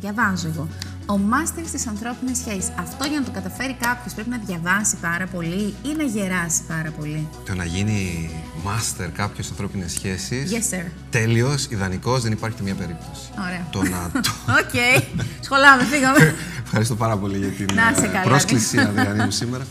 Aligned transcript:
Διαβάζω 0.00 0.48
εγώ. 0.54 0.68
Ο 1.06 1.18
μάστερ 1.18 1.66
στις 1.66 1.86
ανθρώπινες 1.86 2.36
σχέσεις. 2.38 2.70
Αυτό 2.78 3.04
για 3.04 3.18
να 3.18 3.24
το 3.24 3.30
καταφέρει 3.30 3.76
κάποιος 3.80 4.14
πρέπει 4.14 4.28
να 4.30 4.38
διαβάσει 4.46 4.96
πάρα 5.00 5.26
πολύ 5.26 5.74
ή 5.82 5.94
να 5.96 6.02
γεράσει 6.02 6.60
πάρα 6.68 6.90
πολύ. 6.98 7.28
Το 7.46 7.54
να 7.54 7.64
γίνει 7.64 8.30
μάστερ 8.64 9.10
κάποιος 9.10 9.48
ανθρώπινες 9.50 9.92
σχέσεις. 9.92 10.50
Yes, 10.52 10.74
sir. 10.74 10.84
Τέλειος, 11.10 11.66
ιδανικός, 11.70 12.22
δεν 12.22 12.32
υπάρχει 12.32 12.56
καμία 12.56 12.74
περίπτωση. 12.74 13.28
Ωραία. 13.46 13.66
Το 13.70 13.82
να. 13.82 14.10
το- 14.26 14.34
Οκ. 14.60 14.74
Σχολάμε, 15.40 15.82
φύγαμε. 15.84 16.34
Ευχαριστώ 16.64 16.94
πάρα 16.96 17.16
πολύ 17.16 17.38
για 17.38 17.48
την 17.48 17.74
Να 17.74 17.90
είσαι 17.90 18.04
ε, 18.04 18.08
καλά, 18.08 18.22
πρόσκληση, 18.22 18.78
Αδριανή 18.78 19.24
μου, 19.24 19.30
σήμερα. 19.30 19.64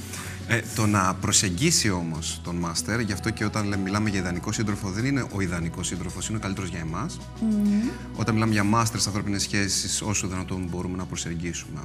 Ε, 0.51 0.61
το 0.75 0.85
να 0.85 1.13
προσεγγίσει 1.13 1.89
όμως 1.89 2.41
τον 2.43 2.55
μάστερ, 2.55 2.99
γι' 2.99 3.11
αυτό 3.11 3.29
και 3.29 3.45
όταν 3.45 3.67
λέμε, 3.67 3.81
μιλάμε 3.83 4.09
για 4.09 4.19
ιδανικό 4.19 4.51
σύντροφο, 4.51 4.89
δεν 4.89 5.05
είναι 5.05 5.25
ο 5.31 5.41
ιδανικός 5.41 5.87
σύντροφος, 5.87 6.27
είναι 6.27 6.37
ο 6.37 6.41
καλύτερος 6.41 6.69
για 6.69 6.79
εμάς. 6.79 7.19
Όταν 8.15 8.33
μιλάμε 8.33 8.53
για 8.53 8.63
μάστερ 8.63 8.99
σε 8.99 9.07
ανθρώπινες 9.07 9.41
σχέσεις, 9.41 10.01
όσο 10.01 10.27
δυνατόν 10.27 10.67
μπορούμε 10.69 10.97
να 10.97 11.05
προσεγγίσουμε 11.05 11.79
α, 11.79 11.83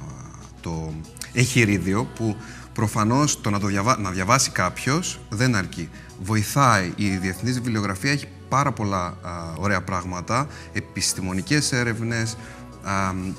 το 0.61 0.93
εγχειρίδιο 1.33 2.05
που 2.15 2.35
προφανώς 2.73 3.41
το 3.41 3.49
να, 3.49 3.59
το 3.59 3.67
διαβα... 3.67 3.99
να 3.99 4.11
διαβάσει 4.11 4.49
κάποιος 4.51 5.19
δεν 5.29 5.55
αρκεί. 5.55 5.89
Βοηθάει. 6.23 6.93
Η 6.95 7.09
διεθνής 7.09 7.53
βιβλιογραφία 7.53 8.11
έχει 8.11 8.27
πάρα 8.49 8.71
πολλά 8.71 9.05
α, 9.05 9.53
ωραία 9.57 9.81
πράγματα, 9.81 10.47
επιστημονικές 10.73 11.71
έρευνες 11.71 12.37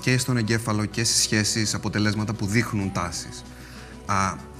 και 0.00 0.18
στον 0.18 0.36
εγκέφαλο 0.36 0.84
και 0.84 1.04
στις 1.04 1.22
σχέσεις, 1.22 1.74
αποτελέσματα 1.74 2.32
που 2.32 2.46
δείχνουν 2.46 2.92
τάσεις. 2.92 3.44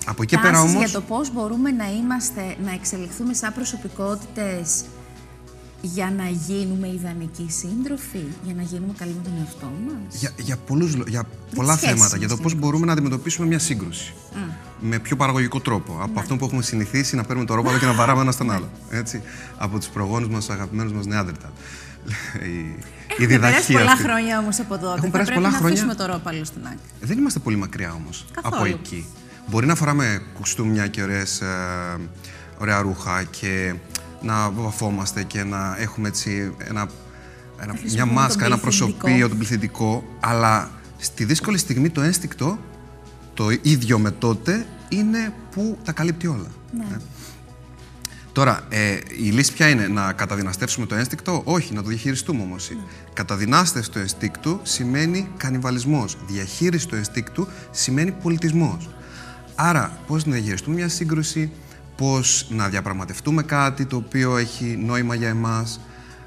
Από 0.09 0.23
εκεί 0.23 0.37
πέρα 0.38 0.52
Τάσεις 0.52 0.70
όμως... 0.74 0.84
για 0.91 1.01
το 1.01 1.06
πώς 1.06 1.33
μπορούμε 1.33 1.70
να 1.70 1.91
είμαστε, 1.91 2.56
να 2.65 2.73
εξελιχθούμε 2.73 3.34
σαν 3.34 3.52
προσωπικότητες 3.55 4.84
για 5.80 6.12
να 6.16 6.29
γίνουμε 6.29 6.88
ιδανικοί 6.88 7.46
σύντροφοι, 7.51 8.24
για 8.42 8.55
να 8.55 8.62
γίνουμε 8.62 8.92
καλοί 8.98 9.10
με 9.16 9.23
τον 9.23 9.32
εαυτό 9.41 9.73
μας; 9.87 10.20
Για, 10.20 10.30
για, 10.37 10.56
πολλούς, 10.56 10.96
λο- 10.96 11.05
για 11.09 11.24
πολλά 11.55 11.77
σχέση 11.77 11.92
θέματα, 11.92 12.16
για 12.16 12.29
το 12.29 12.32
μας 12.34 12.42
πώς 12.42 12.52
γενικώς. 12.52 12.55
μπορούμε 12.70 12.87
να 12.87 12.92
αντιμετωπίσουμε 12.92 13.46
μια 13.46 13.59
σύγκρουση. 13.59 14.15
Με 14.80 14.98
πιο 14.98 15.16
παραγωγικό 15.16 15.60
τρόπο. 15.60 15.98
Από 16.02 16.20
αυτό 16.20 16.37
που 16.37 16.45
έχουμε 16.45 16.63
συνηθίσει 16.63 17.16
να 17.16 17.23
παίρνουμε 17.24 17.46
το 17.46 17.54
ρόπαλο 17.54 17.79
και 17.79 17.87
να 17.87 17.93
βαράμε 17.93 18.20
ένα 18.20 18.32
στον 18.32 18.51
άλλο. 18.51 18.68
Έτσι. 18.91 19.23
Από 19.57 19.79
τους 19.79 19.88
προγόνους 19.88 20.29
μας, 20.29 20.45
τους 20.46 20.54
αγαπημένους 20.54 20.93
μας 20.93 21.07
Νεάντερταλ. 21.07 21.51
Η, 22.45 22.48
η 22.48 22.76
Έχουν 23.09 23.26
περάσει 23.26 23.26
διδαχή 23.26 23.73
πολλά 23.73 23.91
αυτή. 23.93 24.02
χρόνια 24.02 24.38
όμως 24.38 24.60
από 24.60 24.79
τότε. 24.79 25.01
Θα 25.01 25.09
περάσει 25.09 25.13
πρέπει 25.13 25.35
πολλά 25.35 25.51
να 25.51 25.57
χρόνια. 25.57 25.68
αφήσουμε 25.82 25.95
το 25.95 26.07
ρόπαλο 26.07 26.45
στην 26.45 26.63
άκρη. 26.66 26.79
Δεν 27.01 27.18
είμαστε 27.18 27.38
πολύ 27.38 27.57
μακριά 27.57 27.93
όμως 28.01 28.26
Καθόλου. 28.43 28.57
από 28.57 28.65
εκεί. 28.65 29.07
Μπορεί 29.46 29.66
να 29.66 29.74
φοράμε 29.74 30.22
κουστούμια 30.34 30.86
και 30.86 31.02
ωραίες, 31.02 31.40
ε, 31.40 31.46
ωραία 32.58 32.80
ρούχα 32.80 33.22
και 33.22 33.74
να 34.22 34.50
βαφόμαστε 34.50 35.22
και 35.22 35.44
να 35.44 35.76
έχουμε 35.78 36.08
έτσι 36.08 36.54
ένα, 36.58 36.88
ένα, 37.60 37.72
μια 37.72 37.80
χρησιμοποιούμε 37.80 38.20
μάσκα, 38.20 38.38
τον 38.38 38.52
ένα 38.52 38.58
πληθυντικό. 38.58 38.96
προσωπείο, 38.98 39.28
τον 39.28 39.38
πληθυντικό, 39.38 40.04
αλλά 40.20 40.70
στη 40.98 41.24
δύσκολη 41.24 41.58
στιγμή 41.58 41.90
το 41.90 42.00
ένστικτο, 42.00 42.58
το 43.34 43.50
ίδιο 43.62 43.98
με 43.98 44.10
τότε, 44.10 44.66
είναι 44.88 45.32
που 45.50 45.78
τα 45.84 45.92
καλύπτει 45.92 46.26
όλα. 46.26 46.50
Ε. 46.92 46.96
Τώρα, 48.32 48.66
ε, 48.68 48.98
η 49.18 49.30
λύση 49.30 49.52
ποια 49.52 49.68
είναι, 49.68 49.86
να 49.86 50.12
καταδυναστεύσουμε 50.12 50.86
το 50.86 50.94
ένστικτο, 50.94 51.42
όχι, 51.44 51.74
να 51.74 51.82
το 51.82 51.88
διαχειριστούμε 51.88 52.42
όμως. 52.42 52.70
Καταδυνάστευση 53.12 53.90
του 53.90 53.98
ενστίκτου 53.98 54.60
σημαίνει 54.62 55.28
κανιβαλισμός. 55.36 56.16
Διαχείριση 56.26 56.88
του 56.88 56.94
ενστίκτου 56.94 57.48
σημαίνει 57.70 58.10
πολιτισμός. 58.10 58.88
Άρα, 59.59 59.99
πώς 60.07 60.24
να 60.24 60.32
διαχειριστούμε 60.32 60.76
μια 60.76 60.88
σύγκρουση, 60.88 61.52
πώς 61.96 62.46
να 62.51 62.68
διαπραγματευτούμε 62.68 63.43
κάτι 63.43 63.87
το 63.87 63.96
οποίο 63.96 64.37
έχει 64.37 64.65
νόημα 64.84 65.15
για 65.15 65.28
εμάς, 65.28 65.81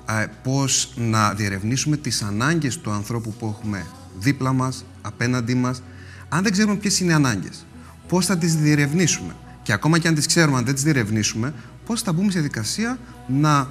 ε, 0.10 0.26
πώς 0.44 0.94
να 0.96 1.34
διερευνήσουμε 1.34 1.98
τις 1.98 2.22
ανάγκες 2.22 2.78
του 2.78 2.92
ανθρώπου 2.92 3.34
που 3.34 3.56
έχουμε 3.58 3.86
δίπλα 4.20 4.54
μας, 4.54 4.86
απέναντί 5.02 5.56
μας. 5.56 5.82
Αν 6.30 6.44
δεν 6.44 6.52
ξέρουμε 6.52 6.76
ποιες 6.76 7.00
είναι 7.00 7.12
οι 7.12 7.16
ανάγκες, 7.16 7.66
πώς 8.08 8.26
θα 8.26 8.38
τις 8.38 8.56
διερευνήσουμε; 8.56 9.36
Και 9.64 9.74
ακόμα 9.74 9.98
και 10.00 10.08
αν 10.08 10.16
τις 10.16 10.26
ξέρουμε, 10.26 10.58
αν 10.58 10.66
δεν 10.66 10.74
τις 10.74 10.84
διερευνήσουμε, 10.84 11.54
πώς 11.86 12.02
θα 12.02 12.14
μπούμε 12.14 12.32
σε 12.32 12.40
διαδικασία 12.40 12.98
να 13.28 13.70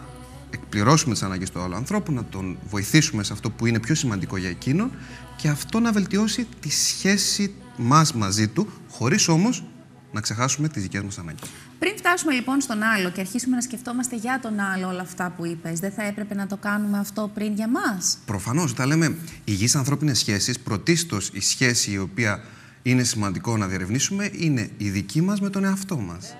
εκπληρώσουμε 0.50 1.12
τις 1.12 1.22
ανάγκες 1.22 1.50
του 1.50 1.60
άλλου 1.60 1.74
ανθρώπου, 1.74 2.12
να 2.12 2.24
τον 2.24 2.58
βοηθήσουμε 2.68 3.22
σε 3.22 3.32
αυτό 3.32 3.50
που 3.50 3.66
είναι 3.66 3.80
πιο 3.80 3.94
σημαντικό 3.94 4.36
για 4.36 4.48
εκείνον 4.48 4.90
και 5.36 5.48
αυτό 5.48 5.80
να 5.80 5.92
βελτιώσει 5.92 6.46
τη 6.60 6.70
σχέση 6.70 7.54
μας 7.76 8.12
μαζί 8.12 8.48
του, 8.48 8.68
χωρίς 8.90 9.28
όμως 9.28 9.64
να 10.12 10.20
ξεχάσουμε 10.20 10.68
τις 10.68 10.82
δικές 10.82 11.02
μας 11.02 11.18
ανάγκες. 11.18 11.48
Πριν 11.78 11.96
φτάσουμε 11.96 12.32
λοιπόν 12.32 12.60
στον 12.60 12.82
άλλο 12.82 13.10
και 13.10 13.20
αρχίσουμε 13.20 13.56
να 13.56 13.62
σκεφτόμαστε 13.62 14.16
για 14.16 14.38
τον 14.42 14.60
άλλο 14.60 14.88
όλα 14.88 15.00
αυτά 15.00 15.32
που 15.36 15.46
είπες, 15.46 15.80
δεν 15.80 15.92
θα 15.92 16.02
έπρεπε 16.02 16.34
να 16.34 16.46
το 16.46 16.56
κάνουμε 16.56 16.98
αυτό 16.98 17.30
πριν 17.34 17.54
για 17.54 17.68
μας; 17.68 18.18
Προφανώς, 18.24 18.70
όταν 18.70 18.88
λέμε 18.88 19.16
υγιείς 19.44 19.76
ανθρώπινες 19.76 20.18
σχέσεις, 20.18 20.58
πρωτίστως 20.58 21.30
η 21.32 21.40
σχέση 21.40 21.90
η 21.90 21.98
οποία 21.98 22.44
είναι 22.82 23.02
σημαντικό 23.02 23.56
να 23.56 23.66
διερευνήσουμε 23.66 24.30
είναι 24.32 24.70
η 24.76 24.90
δική 24.90 25.20
μας 25.20 25.40
με 25.40 25.50
τον 25.50 25.64
εαυτό 25.64 25.96
μας. 25.96 26.36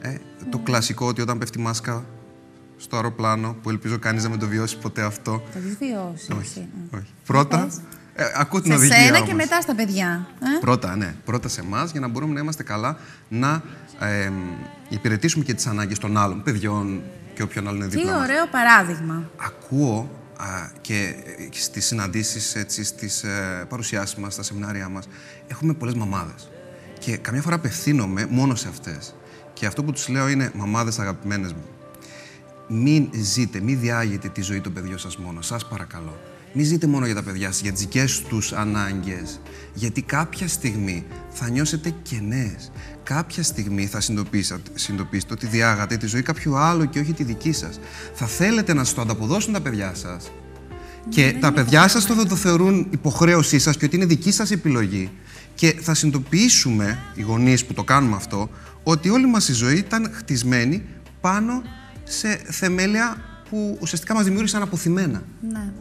Ε, 0.00 0.16
το 0.50 0.58
κλασικό 0.58 1.06
ότι 1.06 1.20
όταν 1.20 1.38
πέφτει 1.38 1.58
μάσκα 1.58 2.04
στο 2.78 2.96
αεροπλάνο, 2.96 3.56
που 3.62 3.70
ελπίζω 3.70 3.98
κανείς 3.98 4.22
να 4.22 4.28
μην 4.28 4.38
το 4.38 4.46
βιώσει 4.46 4.78
ποτέ 4.78 5.02
αυτό. 5.02 5.42
Θα 5.52 5.58
τη 5.58 5.68
βιώσει. 5.84 6.32
όχι, 6.38 6.68
όχι. 6.94 7.12
Πρώτα, 7.26 7.58
πες. 7.64 7.80
ε, 8.14 8.24
ακούω 8.36 8.60
την 8.60 8.70
Σε 8.70 8.76
οδηγία 8.76 8.96
σένα 8.96 9.16
και 9.16 9.22
όμως. 9.22 9.34
μετά 9.34 9.60
στα 9.60 9.74
παιδιά. 9.74 10.26
Ε; 10.56 10.58
Πρώτα, 10.60 10.96
ναι. 10.96 11.14
Πρώτα 11.24 11.48
σε 11.48 11.60
εμάς 11.60 11.90
για 11.90 12.00
να 12.00 12.08
μπορούμε 12.08 12.32
να 12.34 12.40
είμαστε 12.40 12.62
καλά 12.62 12.96
να 13.28 13.62
ε, 14.00 14.30
υπηρετήσουμε 14.88 15.44
και 15.44 15.54
τις 15.54 15.66
ανάγκες 15.66 15.98
των 15.98 16.16
άλλων 16.16 16.42
παιδιών 16.42 17.02
και 17.34 17.42
όποιον 17.42 17.68
άλλο 17.68 17.76
είναι 17.76 17.86
Τι 17.88 17.96
δίπλα 17.96 18.12
μας. 18.12 18.22
ωραίο 18.28 18.46
παράδειγμα. 18.46 19.30
Ακούω 19.36 20.10
α, 20.36 20.44
και 20.80 21.14
ε, 21.38 21.48
στις 21.50 21.86
συναντήσεις, 21.86 22.54
έτσι, 22.54 22.84
στις 22.84 23.22
ε, 23.22 23.64
παρουσιάσεις 23.68 24.14
μας, 24.16 24.32
στα 24.32 24.42
σεμινάρια 24.42 24.88
μας, 24.88 25.08
έχουμε 25.46 25.72
πολλές 25.74 25.94
μαμάδες. 25.94 26.50
Και 26.98 27.16
καμιά 27.16 27.42
φορά 27.42 27.54
απευθύνομαι 27.54 28.26
μόνο 28.30 28.54
σε 28.54 28.68
αυτές. 28.68 29.14
Και 29.52 29.66
αυτό 29.66 29.84
που 29.84 29.92
τους 29.92 30.08
λέω 30.08 30.28
είναι, 30.28 30.50
μαμάδες 30.54 30.98
αγαπημένες 30.98 31.52
μου, 31.52 31.62
μην 32.68 33.08
ζείτε, 33.12 33.60
μην 33.60 33.80
διάγετε 33.80 34.28
τη 34.28 34.42
ζωή 34.42 34.60
των 34.60 34.72
παιδιών 34.72 34.98
σας 34.98 35.16
μόνο. 35.16 35.42
Σας 35.42 35.66
παρακαλώ. 35.66 36.20
Μην 36.52 36.64
ζείτε 36.64 36.86
μόνο 36.86 37.06
για 37.06 37.14
τα 37.14 37.22
παιδιά 37.22 37.46
σας, 37.46 37.60
για 37.60 37.72
τις 37.72 37.80
δικές 37.80 38.22
τους 38.22 38.52
ανάγκες. 38.52 39.40
Γιατί 39.74 40.02
κάποια 40.02 40.48
στιγμή 40.48 41.04
θα 41.30 41.50
νιώσετε 41.50 41.94
κενές. 42.02 42.72
Κάποια 43.02 43.42
στιγμή 43.42 43.86
θα 43.86 44.00
συνειδητοποιήσατε, 44.00 44.70
συνειδητοποιήσετε 44.74 45.32
ότι 45.32 45.46
διάγατε 45.46 45.96
τη 45.96 46.06
ζωή 46.06 46.22
κάποιου 46.22 46.56
άλλου 46.56 46.88
και 46.88 47.00
όχι 47.00 47.12
τη 47.12 47.24
δική 47.24 47.52
σας. 47.52 47.80
Θα 48.14 48.26
θέλετε 48.26 48.74
να 48.74 48.84
σας 48.84 48.94
το 48.94 49.00
ανταποδώσουν 49.00 49.52
τα 49.52 49.60
παιδιά 49.60 49.94
σας. 49.94 50.30
Και 51.08 51.36
τα 51.40 51.52
παιδιά 51.52 51.88
σας 51.88 52.06
το 52.06 52.14
θα 52.14 52.26
το 52.26 52.36
θεωρούν 52.36 52.86
υποχρέωσή 52.90 53.58
σας 53.58 53.76
και 53.76 53.84
ότι 53.84 53.96
είναι 53.96 54.04
δική 54.04 54.32
σας 54.32 54.50
επιλογή. 54.50 55.10
Και 55.54 55.74
θα 55.80 55.94
συνειδητοποιήσουμε, 55.94 56.98
οι 57.14 57.22
γονείς 57.22 57.64
που 57.64 57.74
το 57.74 57.84
κάνουμε 57.84 58.16
αυτό, 58.16 58.50
ότι 58.82 59.08
όλη 59.08 59.26
μας 59.26 59.48
η 59.48 59.52
ζωή 59.52 59.76
ήταν 59.76 60.10
χτισμένη 60.14 60.82
πάνω 61.20 61.62
σε 62.08 62.40
θεμέλια 62.44 63.16
που 63.50 63.78
ουσιαστικά 63.80 64.14
μας 64.14 64.24
δημιούργησαν 64.24 64.62
αποθυμένα. 64.62 65.22
Ναι. 65.52 65.72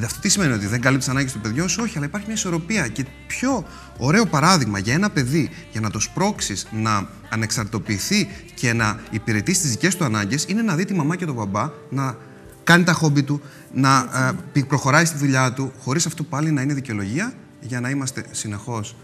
Ε, 0.00 0.04
Αυτό 0.04 0.20
τι 0.20 0.28
σημαίνει 0.28 0.52
ότι 0.52 0.66
δεν 0.66 0.80
καλύπτει 0.80 1.04
τι 1.04 1.10
ανάγκε 1.10 1.30
του 1.32 1.40
παιδιού 1.40 1.68
σου, 1.68 1.80
όχι, 1.82 1.96
αλλά 1.96 2.06
υπάρχει 2.06 2.26
μια 2.26 2.36
ισορροπία. 2.36 2.88
Και 2.88 3.04
πιο 3.26 3.64
ωραίο 3.98 4.26
παράδειγμα 4.26 4.78
για 4.78 4.94
ένα 4.94 5.10
παιδί, 5.10 5.50
για 5.72 5.80
να 5.80 5.90
το 5.90 6.00
σπρώξεις 6.00 6.66
να 6.72 7.08
ανεξαρτητοποιηθεί 7.30 8.28
και 8.54 8.72
να 8.72 9.00
υπηρετήσει 9.10 9.60
τις 9.60 9.70
δικές 9.70 9.96
του 9.96 10.04
ανάγκες, 10.04 10.44
είναι 10.48 10.62
να 10.62 10.74
δει 10.74 10.84
τη 10.84 10.94
μαμά 10.94 11.16
και 11.16 11.24
τον 11.26 11.34
μπαμπά 11.34 11.70
να 11.90 12.16
κάνει 12.64 12.84
τα 12.84 12.92
χόμπι 12.92 13.22
του, 13.22 13.40
να 13.72 13.98
ε, 14.28 14.32
πη- 14.52 14.64
προχωράει 14.66 15.04
στη 15.04 15.18
δουλειά 15.18 15.52
του, 15.52 15.72
χωρίς 15.82 16.06
αυτό 16.06 16.22
πάλι 16.22 16.50
να 16.50 16.62
είναι 16.62 16.74
δικαιολογία 16.74 17.32
για 17.60 17.80
να 17.80 17.90
είμαστε 17.90 18.24
συνεχώς 18.30 18.96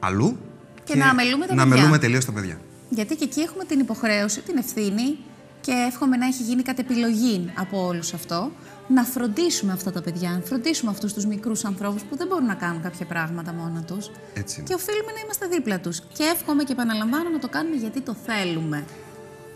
αλλού 0.00 0.38
Και 0.84 0.96
να 0.96 1.08
αμελούμε 1.08 1.46
τα 1.46 1.54
να 1.54 1.62
παιδιά. 1.62 1.76
αμελούμε 1.76 1.98
τελείως 1.98 2.24
τα 2.24 2.32
παιδιά. 2.32 2.60
Γιατί 2.90 3.14
και 3.16 3.24
εκεί 3.24 3.40
έχουμε 3.40 3.64
την 3.64 3.78
υποχρέωση, 3.80 4.40
την 4.40 4.56
ευθύνη 4.58 5.16
και 5.60 5.72
εύχομαι 5.88 6.16
να 6.16 6.26
έχει 6.26 6.42
γίνει 6.42 6.62
κατ' 6.62 6.78
επιλογή 6.78 7.52
από 7.54 7.86
όλους 7.86 8.12
αυτό, 8.14 8.50
να 8.88 9.04
φροντίσουμε 9.04 9.72
αυτά 9.72 9.92
τα 9.92 10.02
παιδιά, 10.02 10.30
να 10.30 10.40
φροντίσουμε 10.40 10.90
αυτούς 10.90 11.12
τους 11.12 11.26
μικρούς 11.26 11.64
ανθρώπους 11.64 12.02
που 12.02 12.16
δεν 12.16 12.26
μπορούν 12.26 12.46
να 12.46 12.54
κάνουν 12.54 12.82
κάποια 12.82 13.06
πράγματα 13.06 13.52
μόνα 13.52 13.82
τους. 13.82 14.10
Έτσι 14.34 14.54
είναι. 14.58 14.68
Και 14.68 14.74
οφείλουμε 14.74 15.12
να 15.12 15.20
είμαστε 15.24 15.46
δίπλα 15.46 15.80
τους. 15.80 16.00
Και 16.12 16.22
εύχομαι 16.34 16.64
και 16.64 16.72
επαναλαμβάνω 16.72 17.30
να 17.30 17.38
το 17.38 17.48
κάνουμε 17.48 17.76
γιατί 17.76 18.00
το 18.00 18.16
θέλουμε. 18.26 18.84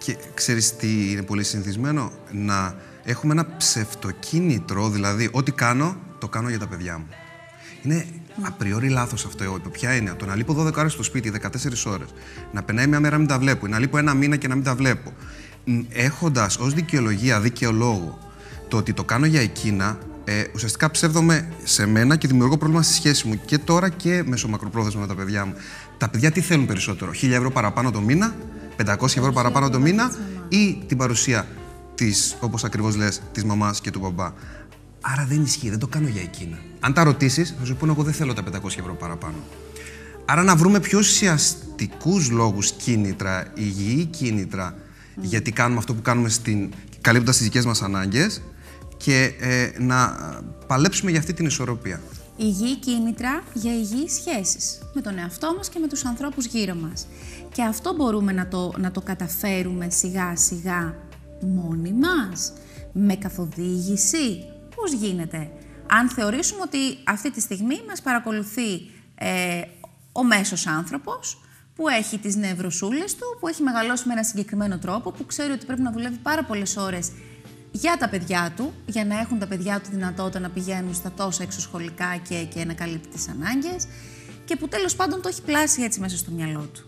Και 0.04 0.16
ξέρεις 0.34 0.76
τι 0.76 1.10
είναι 1.10 1.22
πολύ 1.22 1.44
συνηθισμένο, 1.44 2.12
να 2.30 2.74
έχουμε 3.04 3.32
ένα 3.32 3.56
ψευτοκίνητρο, 3.56 4.88
δηλαδή 4.88 5.28
ό,τι 5.32 5.52
κάνω, 5.52 5.96
το 6.18 6.28
κάνω 6.28 6.48
για 6.48 6.58
τα 6.58 6.66
παιδιά 6.66 6.98
μου. 6.98 7.06
Είναι 7.82 8.06
απριόρι 8.42 8.88
λάθος 8.88 9.24
αυτό. 9.24 9.44
Εγώ, 9.44 9.58
ποια 9.72 9.94
είναι, 9.94 10.14
το 10.14 10.26
να 10.26 10.36
λείπω 10.36 10.54
12 10.54 10.76
ώρες 10.76 10.92
στο 10.92 11.02
σπίτι, 11.02 11.30
14 11.30 11.86
ώρες, 11.86 12.08
να 12.52 12.62
περνάει 12.62 12.86
μια 12.86 13.00
μέρα 13.00 13.12
να 13.12 13.18
μην 13.18 13.28
τα 13.28 13.38
βλέπω, 13.38 13.66
ή 13.66 13.70
να 13.70 13.78
λείπω 13.78 13.98
ένα 13.98 14.14
μήνα 14.14 14.36
και 14.36 14.48
να 14.48 14.54
μην 14.54 14.64
τα 14.64 14.74
βλέπω. 14.74 15.12
Μ, 15.64 15.80
Έχοντας 15.88 16.56
ως 16.56 16.74
δικαιολογία, 16.74 17.40
δίκαιο 17.40 17.72
λόγο, 17.72 18.18
το 18.68 18.76
ότι 18.76 18.92
το 18.92 19.04
κάνω 19.04 19.26
για 19.26 19.40
εκείνα, 19.40 19.98
ε, 20.24 20.44
ουσιαστικά 20.54 20.90
ψεύδομαι 20.90 21.48
σε 21.64 21.86
μένα 21.86 22.16
και 22.16 22.28
δημιουργώ 22.28 22.58
πρόβλημα 22.58 22.82
στη 22.82 22.94
σχέση 22.94 23.26
μου 23.26 23.40
και 23.44 23.58
τώρα 23.58 23.88
και 23.88 24.22
μεσομακροπρόθεσμα 24.26 25.00
με 25.00 25.06
τα 25.06 25.14
παιδιά 25.14 25.44
μου. 25.44 25.54
Τα 25.98 26.08
παιδιά 26.08 26.30
τι 26.30 26.40
θέλουν 26.40 26.66
περισσότερο, 26.66 27.12
1000 27.12 27.30
ευρώ 27.30 27.50
παραπάνω 27.50 27.90
το 27.90 28.00
μήνα, 28.00 28.34
500 28.76 29.04
ευρώ 29.04 29.32
παραπάνω 29.32 29.70
το 29.70 29.80
μήνα 29.80 30.12
ή 30.48 30.82
την 30.86 30.96
παρουσία 30.96 31.46
της, 31.94 32.36
όπως 32.40 32.64
ακριβώς 32.64 32.96
λες, 32.96 33.20
της 33.32 33.44
μαμάς 33.44 33.80
και 33.80 33.90
του 33.90 33.98
μπαμπά. 33.98 34.32
Άρα 35.00 35.26
δεν 35.28 35.42
ισχύει, 35.42 35.70
δεν 35.70 35.78
το 35.78 35.86
κάνω 35.86 36.08
για 36.08 36.22
εκείνα. 36.22 36.58
Αν 36.80 36.92
τα 36.92 37.04
ρωτήσεις, 37.04 37.54
θα 37.58 37.64
σου 37.64 37.76
πούνε: 37.76 37.92
Εγώ 37.92 38.02
δεν 38.02 38.12
θέλω 38.12 38.32
τα 38.32 38.42
500 38.42 38.78
ευρώ 38.78 38.94
παραπάνω. 38.94 39.36
Άρα 40.24 40.42
να 40.42 40.56
βρούμε 40.56 40.80
πιο 40.80 40.98
ουσιαστικούς 40.98 42.30
λόγους 42.30 42.72
κίνητρα, 42.72 43.46
υγιή 43.54 44.04
κίνητρα, 44.04 44.74
γιατί 45.20 45.52
κάνουμε 45.52 45.78
αυτό 45.78 45.94
που 45.94 46.02
κάνουμε 46.02 46.28
στην, 46.28 46.72
καλύπτοντας 47.00 47.36
τις 47.36 47.46
δικές 47.46 47.64
μας 47.64 47.82
ανάγκες 47.82 48.42
και 48.96 49.34
ε, 49.40 49.72
να 49.78 50.16
παλέψουμε 50.66 51.10
για 51.10 51.20
αυτή 51.20 51.32
την 51.32 51.46
ισορροπία. 51.46 52.00
Υγιή 52.36 52.76
κίνητρα 52.76 53.42
για 53.54 53.72
υγιείς 53.74 54.12
σχέσεις 54.12 54.78
με 54.94 55.00
τον 55.00 55.18
εαυτό 55.18 55.54
μας 55.56 55.68
και 55.68 55.78
με 55.78 55.88
τους 55.88 56.04
ανθρώπους 56.04 56.46
γύρω 56.46 56.74
μας. 56.74 57.06
Και 57.52 57.62
αυτό 57.62 57.94
μπορούμε 57.94 58.32
να 58.32 58.48
το, 58.48 58.72
να 58.78 58.90
το 58.90 59.00
καταφέρουμε 59.00 59.90
σιγά 59.90 60.36
σιγά 60.36 60.94
μόνοι 61.40 61.92
μας, 61.92 62.52
με 62.92 63.14
καθοδήγηση. 63.16 64.44
Πώς 64.76 64.92
γίνεται; 64.92 65.50
Αν 65.90 66.08
θεωρήσουμε 66.08 66.60
ότι 66.62 66.78
αυτή 67.04 67.30
τη 67.30 67.40
στιγμή 67.40 67.80
μας 67.88 68.02
παρακολουθεί 68.02 68.72
ε, 69.14 69.60
ο 70.12 70.24
μέσος 70.24 70.66
άνθρωπος, 70.66 71.43
που 71.74 71.88
έχει 71.88 72.18
τις 72.18 72.36
νευροσούλες 72.36 73.14
του, 73.14 73.36
που 73.40 73.48
έχει 73.48 73.62
μεγαλώσει 73.62 74.06
με 74.06 74.12
ένα 74.12 74.24
συγκεκριμένο 74.24 74.78
τρόπο, 74.78 75.10
που 75.10 75.26
ξέρει 75.26 75.52
ότι 75.52 75.66
πρέπει 75.66 75.82
να 75.82 75.92
δουλεύει 75.92 76.16
πάρα 76.22 76.44
πολλές 76.44 76.76
ώρες 76.76 77.10
για 77.72 77.96
τα 77.98 78.08
παιδιά 78.08 78.52
του, 78.56 78.72
για 78.86 79.04
να 79.04 79.20
έχουν 79.20 79.38
τα 79.38 79.46
παιδιά 79.46 79.80
του 79.80 79.88
δυνατότητα 79.90 80.38
να 80.38 80.48
πηγαίνουν 80.48 80.94
στα 80.94 81.12
τόσα 81.12 81.42
εξωσχολικά 81.42 82.16
και, 82.28 82.44
και 82.54 82.64
να 82.64 82.74
καλύπτει 82.74 83.08
τις 83.08 83.28
ανάγκες 83.28 83.86
και 84.44 84.56
που 84.56 84.68
τέλος 84.68 84.94
πάντων 84.94 85.22
το 85.22 85.28
έχει 85.28 85.42
πλάσει 85.42 85.82
έτσι 85.82 86.00
μέσα 86.00 86.16
στο 86.16 86.30
μυαλό 86.30 86.68
του. 86.72 86.84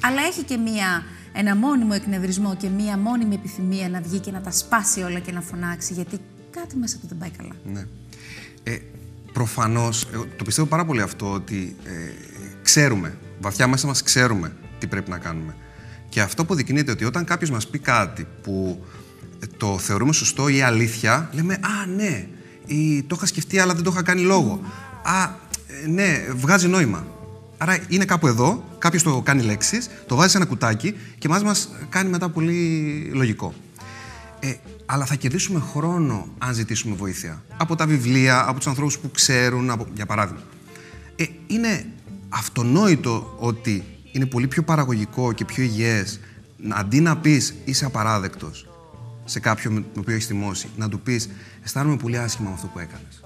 Αλλά 0.00 0.22
έχει 0.22 0.42
και 0.42 0.56
μία, 0.56 1.04
ένα 1.32 1.56
μόνιμο 1.56 1.92
εκνευρισμό 1.94 2.56
και 2.56 2.68
μία 2.68 2.98
μόνιμη 2.98 3.34
επιθυμία 3.34 3.88
να 3.88 4.00
βγει 4.00 4.18
και 4.18 4.30
να 4.30 4.40
τα 4.40 4.50
σπάσει 4.50 5.02
όλα 5.02 5.18
και 5.18 5.32
να 5.32 5.40
φωνάξει, 5.40 5.92
γιατί 5.92 6.18
κάτι 6.50 6.76
μέσα 6.76 6.96
του 7.00 7.06
δεν 7.06 7.18
πάει 7.18 7.30
καλά. 7.30 7.52
Ναι. 7.72 7.86
Ε, 8.62 8.78
προφανώς, 9.32 10.06
το 10.36 10.44
πιστεύω 10.44 10.68
πάρα 10.68 10.84
πολύ 10.84 11.00
αυτό, 11.00 11.32
ότι 11.32 11.76
ε, 11.84 11.90
ξέρουμε 12.78 13.16
βαθιά 13.40 13.66
μέσα 13.66 13.86
μας 13.86 14.02
ξέρουμε 14.02 14.52
τι 14.78 14.86
πρέπει 14.86 15.10
να 15.10 15.18
κάνουμε. 15.18 15.56
Και 16.08 16.20
αυτό 16.20 16.42
αποδεικνύεται 16.42 16.90
ότι 16.90 17.04
όταν 17.04 17.24
κάποιος 17.24 17.50
μας 17.50 17.66
πει 17.66 17.78
κάτι 17.78 18.26
που 18.42 18.84
το 19.56 19.78
θεωρούμε 19.78 20.12
σωστό 20.12 20.48
ή 20.48 20.62
αλήθεια, 20.62 21.30
λέμε 21.32 21.54
«Α, 21.54 21.86
ναι, 21.96 22.26
ή, 22.66 23.02
το 23.02 23.14
είχα 23.16 23.26
σκεφτεί 23.26 23.58
αλλά 23.58 23.74
δεν 23.74 23.82
το 23.82 23.90
είχα 23.92 24.02
κάνει 24.02 24.20
λόγο». 24.20 24.60
«Α, 25.02 25.22
ε, 25.84 25.86
ναι, 25.86 26.26
βγάζει 26.36 26.68
νόημα». 26.68 27.06
Άρα 27.58 27.78
είναι 27.88 28.04
κάπου 28.04 28.26
εδώ, 28.26 28.64
κάποιος 28.78 29.02
το 29.02 29.20
κάνει 29.20 29.42
λέξεις, 29.42 29.88
το 30.06 30.16
βάζει 30.16 30.30
σε 30.30 30.36
ένα 30.36 30.46
κουτάκι 30.46 30.94
και 31.18 31.28
μας 31.28 31.42
μας 31.42 31.68
κάνει 31.88 32.10
μετά 32.10 32.28
πολύ 32.28 33.10
λογικό. 33.14 33.54
Ε, 34.40 34.52
αλλά 34.86 35.04
θα 35.04 35.14
κερδίσουμε 35.14 35.62
χρόνο 35.72 36.28
αν 36.38 36.54
ζητήσουμε 36.54 36.94
βοήθεια. 36.94 37.42
Από 37.56 37.76
τα 37.76 37.86
βιβλία, 37.86 38.48
από 38.48 38.56
τους 38.56 38.66
ανθρώπους 38.66 38.98
που 38.98 39.10
ξέρουν, 39.10 39.70
από, 39.70 39.86
για 39.94 40.06
παράδειγμα. 40.06 40.42
Ε, 41.16 41.24
είναι 41.46 41.86
αυτονόητο 42.28 43.36
ότι 43.38 43.84
είναι 44.12 44.26
πολύ 44.26 44.46
πιο 44.46 44.62
παραγωγικό 44.62 45.32
και 45.32 45.44
πιο 45.44 45.62
υγιές 45.62 46.20
αντί 46.68 47.00
να 47.00 47.16
πεις 47.16 47.54
είσαι 47.64 47.84
απαράδεκτος 47.84 48.68
σε 49.24 49.40
κάποιον 49.40 49.72
με 49.72 49.80
τον 49.80 50.02
οποίο 50.02 50.14
έχεις 50.14 50.26
θυμώσει, 50.26 50.68
να 50.76 50.88
του 50.88 51.00
πεις 51.00 51.28
αισθάνομαι 51.64 51.96
πολύ 51.96 52.18
άσχημα 52.18 52.48
με 52.48 52.54
αυτό 52.54 52.66
που 52.66 52.78
έκανες. 52.78 53.22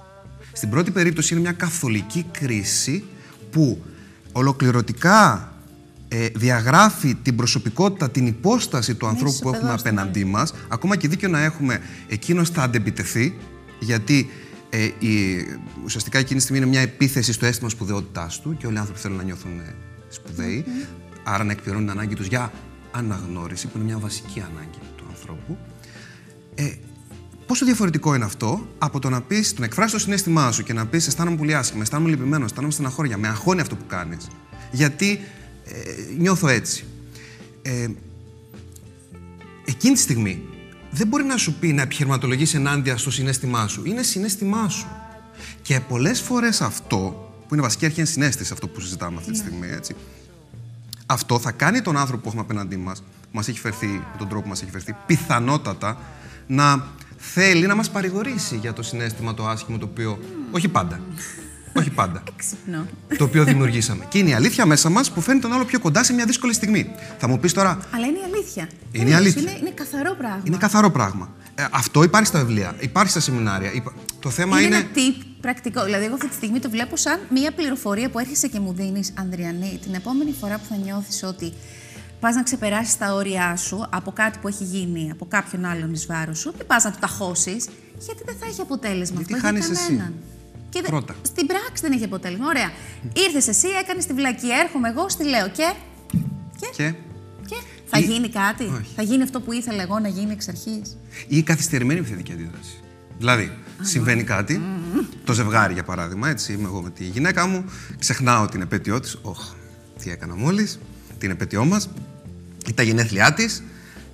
Στην 0.53 0.71
πρώτη 0.71 0.91
περίπτωση 0.91 1.35
είναι 1.35 1.43
μια 1.43 1.53
καθολική 1.53 2.27
κρίση 2.31 3.05
που 3.51 3.83
ολοκληρωτικά 4.33 5.53
ε, 6.09 6.29
διαγράφει 6.35 7.15
την 7.15 7.37
προσωπικότητα, 7.37 8.11
την 8.11 8.27
υπόσταση 8.27 8.95
του 8.95 9.07
ανθρώπου 9.07 9.39
που 9.39 9.49
έχουμε 9.49 9.73
απέναντί 9.73 10.25
μας. 10.25 10.55
Ακόμα 10.69 10.97
και 10.97 11.09
δίκιο 11.09 11.29
να 11.29 11.41
έχουμε 11.41 11.81
εκείνος 12.09 12.51
θα 12.51 12.63
αντεπιτεθεί, 12.63 13.35
γιατί 13.81 14.31
ε, 14.75 15.07
η, 15.07 15.47
ουσιαστικά 15.85 16.19
εκείνη 16.19 16.37
τη 16.37 16.43
στιγμή 16.43 16.63
είναι 16.63 16.71
μια 16.71 16.81
επίθεση 16.81 17.33
στο 17.33 17.47
αίσθημα 17.47 17.69
σπουδαιότητάς 17.69 18.41
του 18.41 18.57
και 18.57 18.67
όλοι 18.67 18.77
οι 18.77 18.79
άνθρωποι 18.79 19.01
θέλουν 19.01 19.17
να 19.17 19.23
νιώθουν 19.23 19.59
ε, 19.59 19.75
σπουδαίοι. 20.09 20.65
Άρα 21.25 21.45
να 21.45 21.53
εκπληρώνουν 21.53 21.89
την 21.89 21.99
ανάγκη 21.99 22.15
τους 22.15 22.27
για 22.27 22.53
αναγνώριση, 22.91 23.67
που 23.67 23.73
είναι 23.75 23.85
μια 23.85 23.99
βασική 23.99 24.41
ανάγκη 24.41 24.79
του 24.97 25.05
ανθρώπου. 25.11 25.59
Ε, 26.55 26.73
πόσο 27.47 27.65
διαφορετικό 27.65 28.15
είναι 28.15 28.25
αυτό 28.25 28.67
από 28.79 28.99
το 28.99 29.11
να 29.11 29.23
πεις, 29.23 29.59
να 29.59 29.65
εκφράσεις 29.65 29.93
το 29.93 29.99
συνέστημά 29.99 30.53
σου 30.53 30.63
και 30.63 30.73
να 30.73 30.87
πεις: 30.87 31.07
Αισθάνομαι 31.07 31.37
πολύ 31.37 31.55
άσχημα, 31.55 31.83
αισθάνομαι 31.83 32.11
λυπημένο, 32.11 32.45
αισθάνομαι 32.45 32.73
στεναχώρια. 32.73 33.19
Με 33.19 33.29
αγχώνει 33.29 33.61
αυτό 33.61 33.77
που 33.77 33.87
κάνεις. 33.87 34.29
Γιατί 34.71 35.21
ε, 35.65 35.81
νιώθω 36.19 36.49
έτσι. 36.49 36.85
Ε, 37.63 37.89
εκείνη 39.65 39.95
τη 39.95 40.01
στιγμή 40.01 40.43
δεν 40.95 41.07
μπορεί 41.07 41.25
να 41.25 41.37
σου 41.37 41.55
πει 41.55 41.73
να 41.73 41.83
επιχειρηματολογήσει 41.83 42.57
ενάντια 42.57 42.97
στο 42.97 43.11
συνέστημά 43.11 43.67
σου. 43.69 43.83
Είναι 43.85 44.03
συνέστημά 44.03 44.69
σου. 44.69 44.87
Και 45.63 45.81
πολλές 45.81 46.21
φορές 46.21 46.61
αυτό, 46.61 47.33
που 47.49 47.55
είναι 47.55 47.63
βασική 47.63 47.85
αρχή 47.85 48.01
ενσυναίσθηση, 48.01 48.53
αυτό 48.53 48.69
που 48.69 48.81
συζητάμε 48.81 49.17
αυτή 49.19 49.33
τη 49.33 49.39
ναι. 49.39 49.45
στιγμή, 49.45 49.69
έτσι, 49.71 49.95
αυτό 51.07 51.39
θα 51.39 51.53
κάνει 51.53 51.81
τον 51.81 51.97
άνθρωπο 51.97 52.23
που 52.23 52.29
έχουμε 52.29 52.43
απέναντί 52.43 52.77
μας, 52.77 53.01
που 53.01 53.29
μας 53.31 53.49
έχει 53.49 53.59
φερθεί, 53.59 53.87
με 53.87 54.15
τον 54.19 54.29
τρόπο 54.29 54.43
που 54.43 54.49
μας 54.49 54.63
έχει 54.63 54.71
φερθεί, 54.71 54.97
πιθανότατα 55.07 55.99
να 56.47 56.87
θέλει 57.17 57.67
να 57.67 57.75
μας 57.75 57.91
παρηγορήσει 57.91 58.57
για 58.57 58.73
το 58.73 58.83
συνέστημα 58.83 59.35
το 59.35 59.49
άσχημο 59.49 59.79
το 59.79 59.85
οποίο. 59.91 60.19
Όχι 60.51 60.69
πάντα. 60.69 61.01
Όχι 61.73 61.91
πάντα. 61.91 62.23
Έξυπνο. 62.35 62.87
Το 63.19 63.25
οποίο 63.25 63.45
δημιουργήσαμε. 63.45 64.05
Και 64.09 64.19
είναι 64.19 64.31
η 64.31 64.35
αλήθεια 64.35 64.67
μέσα 64.67 64.89
μας 64.89 65.11
που 65.11 65.21
φέρνει 65.21 65.41
τον 65.41 65.53
άλλο 65.53 65.65
πιο 65.65 65.81
κοντά 65.81 66.05
σε 66.05 66.13
μια 66.13 66.25
δύσκολη 66.25 66.55
στιγμή. 66.55 66.91
Θα 67.19 67.29
μου 67.29 67.39
πεις 67.39 67.53
τώρα. 67.53 67.79
Αλλά 67.95 68.07
είναι 68.07 68.19
η 68.19 68.23
αλήθεια. 68.35 68.69
Είναι 68.93 69.11
η 69.11 69.13
αλήθεια. 69.13 69.43
Είναι, 69.43 69.57
είναι 69.61 69.71
καθαρό 69.71 70.15
πράγμα. 70.15 70.43
Είναι 70.45 70.57
καθαρό 70.57 70.91
πράγμα. 70.91 71.31
Ε, 71.55 71.65
αυτό 71.73 72.03
υπάρχει 72.03 72.27
στα 72.27 72.39
βιβλία, 72.39 72.75
υπάρχει 72.79 73.11
στα 73.11 73.21
σεμινάρια. 73.21 73.71
Το 74.21 74.31
θέμα 74.31 74.61
είναι. 74.61 74.67
Είναι 74.67 74.77
ένα 74.77 74.89
tip 74.95 75.27
πρακτικό. 75.41 75.85
Δηλαδή, 75.85 76.05
εγώ 76.05 76.15
αυτή 76.15 76.29
τη 76.29 76.35
στιγμή 76.35 76.59
το 76.59 76.71
βλέπω 76.71 76.97
σαν 76.97 77.21
μια 77.31 77.53
πληροφορία 77.53 78.11
που 78.11 78.19
έρχεσαι 78.19 78.49
και 78.49 78.61
μου 78.61 78.73
δίνεις, 78.73 79.13
Ανδριανή, 79.19 79.79
την 79.83 79.95
επόμενη 79.95 80.35
φορά 80.41 80.59
που 80.59 80.65
θα 80.69 80.77
νιώθεις 80.77 81.23
ότι 81.23 81.53
πας 82.21 82.35
να 82.35 82.43
ξεπεράσεις 82.43 82.99
τα 82.99 83.15
όρια 83.15 83.57
σου 83.57 83.87
από 83.91 84.13
κάτι 84.13 84.39
που 84.39 84.49
έχει 84.49 84.65
γίνει 84.65 85.11
από 85.11 85.27
κάποιον 85.27 85.65
άλλον 85.65 85.93
εις 85.93 86.07
βάρος 86.07 86.39
σου, 86.39 86.53
μην 86.59 86.67
πας 86.67 86.85
να 86.85 86.91
του 86.91 86.99
ταχώσει, 87.01 87.57
γιατί 87.99 88.23
δεν 88.25 88.37
θα 88.41 88.47
έχει 88.47 88.61
αποτέλεσμα 88.61 89.17
γιατί 89.17 89.35
αυτό. 89.35 89.49
Γιατί 89.49 89.67
χάνεις 89.67 89.81
εσύ. 89.81 90.13
Και 90.73 90.83
Πρώτα. 90.83 91.15
στην 91.23 91.47
πράξη 91.47 91.83
δεν 91.83 91.93
έχει 91.93 92.05
αποτέλεσμα. 92.05 92.47
Ωραία. 92.47 92.71
Ήρθες 93.27 93.49
εσύ, 93.49 93.69
έκανες 93.83 94.07
τη 94.07 94.13
βλακία, 94.13 94.57
έρχομαι 94.65 94.89
εγώ, 94.89 95.09
στη 95.09 95.25
λέω 95.25 95.49
και; 95.49 95.73
Και; 96.61 96.67
και... 96.77 96.95
και... 97.47 97.57
Θα 97.87 97.99
Ή... 97.99 98.03
γίνει 98.03 98.29
κάτι; 98.29 98.85
Θα 98.97 99.03
γίνει 99.03 99.23
αυτό 99.23 99.41
που 99.41 99.53
ήθελα 99.53 99.83
εγώ 99.83 99.99
να 99.99 100.09
γίνει 100.09 100.33
εξ 100.33 100.49
αρχής; 100.49 100.97
Ή 101.29 101.37
η 101.37 101.43
καθυστερημένη 101.43 102.01
επιθετική 102.01 102.33
αντίδραση. 102.33 102.81
Δηλαδή, 103.19 103.53
συμβαίνει 103.81 104.25
κάτι, 104.25 104.61
το 105.25 105.33
ζευγάρι 105.33 105.73
για 105.73 105.83
παράδειγμα, 105.83 106.29
έτσι 106.29 106.53
είμαι 106.53 106.65
εγώ 106.65 106.83
με 106.83 106.91
τη 106.91 107.05
γυναίκα 107.05 107.47
μου, 107.47 107.65
ξεχνάω 107.99 108.47
την 108.47 108.61
επέτειό 108.61 109.01
της. 109.01 109.19
Ωχ, 109.23 109.39
τι 110.03 110.11
έκανα 110.11 110.37
μόλις, 110.37 110.79
την 111.19 111.31
επέτειό 111.31 111.65
μας, 111.65 111.89
ή 112.69 112.73
τα 112.73 112.83
γενέθλιά 112.83 113.33
της, 113.33 113.63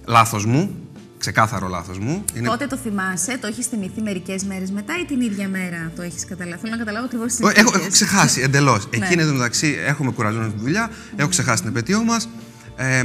λάθος 0.06 0.46
μου, 0.46 0.76
Ξεκάθαρο 1.18 1.68
λάθος 1.68 1.98
μου. 1.98 2.24
Είναι... 2.34 2.48
Πότε 2.48 2.66
το 2.66 2.76
θυμάσαι, 2.76 3.38
το 3.38 3.46
έχεις 3.46 3.66
θυμηθεί 3.66 4.02
μερικές 4.02 4.44
μέρες 4.44 4.70
μετά 4.70 4.98
ή 5.00 5.04
την 5.04 5.20
ίδια 5.20 5.48
μέρα 5.48 5.92
το 5.96 6.02
έχεις 6.02 6.24
καταλάβει; 6.24 6.58
Θέλω 6.60 6.72
να 6.72 6.78
καταλάβω 6.78 7.04
ακριβώς 7.04 7.26
τις 7.26 7.40
Έχω, 7.40 7.70
έχω 7.78 7.88
ξεχάσει 7.90 8.40
εντελώς. 8.40 8.88
ναι. 8.90 9.06
Εκείνη 9.06 9.24
μεταξύ 9.24 9.76
έχουμε 9.86 10.10
κουραζόμενη 10.10 10.52
τη 10.52 10.58
δουλειά, 10.58 10.90
έχω 11.16 11.28
ξεχάσει 11.28 11.62
την 11.62 11.70
επαιτειό 11.70 12.04
μας. 12.04 12.28
Ε, 12.76 12.98
ε, 12.98 13.04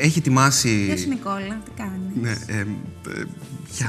έχει 0.00 0.18
ετοιμάσει. 0.18 0.92
Ποιο 0.94 1.06
Νικόλα, 1.08 1.60
τι 1.64 1.70
κάνεις; 1.76 2.14
Ναι, 2.20 2.30
ε, 2.46 2.58
ε, 2.60 2.66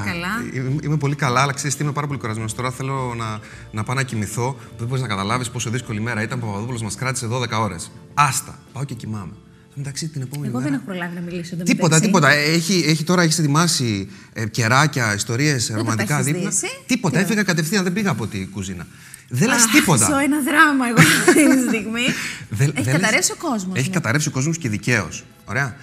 Καλά. 0.06 0.28
Είμαι, 0.54 0.76
είμαι, 0.84 0.98
πολύ 0.98 1.16
καλά, 1.16 1.42
αλλά 1.42 1.54
ξέρεις 1.54 1.80
είμαι 1.80 1.92
πάρα 1.92 2.08
πολύ 2.08 2.20
κουρασμένος. 2.20 2.54
Τώρα 2.54 2.72
θέλω 2.72 3.14
να, 3.18 3.40
να 3.72 3.84
πάω 3.84 3.96
να 3.96 4.04
κοιμηθώ. 4.04 4.58
Δεν 4.78 4.88
μπορείς 4.88 5.02
να 5.02 5.08
καταλάβεις 5.08 5.50
πόσο 5.50 5.70
δύσκολη 5.70 6.00
μέρα 6.02 6.22
ήταν 6.22 6.40
που 6.40 6.46
ο 6.46 6.50
Παπαδόπουλος 6.50 6.82
μας 6.82 6.96
κράτησε 6.96 7.28
12 7.32 7.60
ώρες. 7.60 7.92
Άστα, 8.14 8.60
πάω 8.74 8.84
και 8.84 8.94
κοιμάμαι. 8.94 9.34
Εντάξει, 9.80 10.08
την 10.08 10.22
επόμενη 10.22 10.48
Εγώ 10.48 10.58
μέρα... 10.58 10.70
δεν 10.70 10.80
έχω 10.80 10.86
προλάβει 10.86 11.16
να 11.16 11.22
μιλήσω. 11.22 11.56
Τίποτα, 11.56 12.00
τίποτα. 12.00 12.30
Έχει, 12.30 12.84
έχει 12.88 13.04
τώρα 13.04 13.22
έχεις 13.22 13.40
ετοιμάσει 13.40 14.10
ε, 14.34 14.48
κεράκια, 14.48 15.14
ιστορίες 15.14 15.72
ρομαντικά 15.76 16.22
δίπλα. 16.22 16.52
Τίποτα. 16.86 17.20
Έφυγα 17.20 17.44
κατευθείαν, 17.44 17.84
δεν 17.84 17.94
πήγα 17.94 18.10
από 18.10 18.28
την 18.28 18.52
κουζίνα. 18.52 18.88
Δεν 19.30 19.48
λες 19.50 19.66
τίποτα. 19.66 20.06
Ζω 20.06 20.18
ένα 20.18 20.42
δράμα 20.42 20.88
εγώ 20.88 21.02
αυτή 21.28 21.56
τη 21.56 21.68
στιγμή. 21.68 22.06
δεν, 22.60 22.72
έχει 22.76 22.84
δεν 22.84 22.94
καταρρεύσει 22.94 23.32
ο 23.32 23.36
κόσμος. 23.36 23.78
Έχει 23.78 23.88
ναι. 23.88 23.94
καταρρεύσει 23.94 24.28
ο 24.28 24.32
κόσμος 24.32 24.58
και 24.58 24.70
δικαίως. 24.70 25.24
Ωραία. 25.46 25.76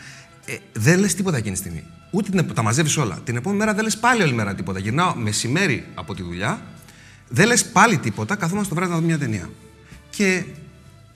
Ε, 0.47 0.57
δεν 0.73 0.99
λες 0.99 1.15
τίποτα 1.15 1.37
εκείνη 1.37 1.53
τη 1.53 1.59
στιγμή. 1.61 1.85
Ούτε 2.11 2.31
την, 2.31 2.55
τα 2.55 2.63
μαζεύεις 2.63 2.97
όλα. 2.97 3.19
Την 3.25 3.37
επόμενη 3.37 3.61
μέρα 3.61 3.75
δεν 3.75 3.85
λες 3.85 3.99
πάλι 3.99 4.23
όλη 4.23 4.33
μέρα 4.33 4.55
τίποτα. 4.55 4.79
Γυρνάω 4.79 5.15
μεσημέρι 5.15 5.87
από 5.95 6.15
τη 6.15 6.23
δουλειά, 6.23 6.63
δεν 7.29 7.47
λες 7.47 7.65
πάλι 7.65 7.99
τίποτα, 7.99 8.37
καθόμαστε 8.37 8.69
το 8.69 8.75
βράδυ 8.75 8.91
να 8.91 8.97
δούμε 8.97 9.09
μια 9.09 9.19
ταινία. 9.19 9.51
Και. 10.11 10.45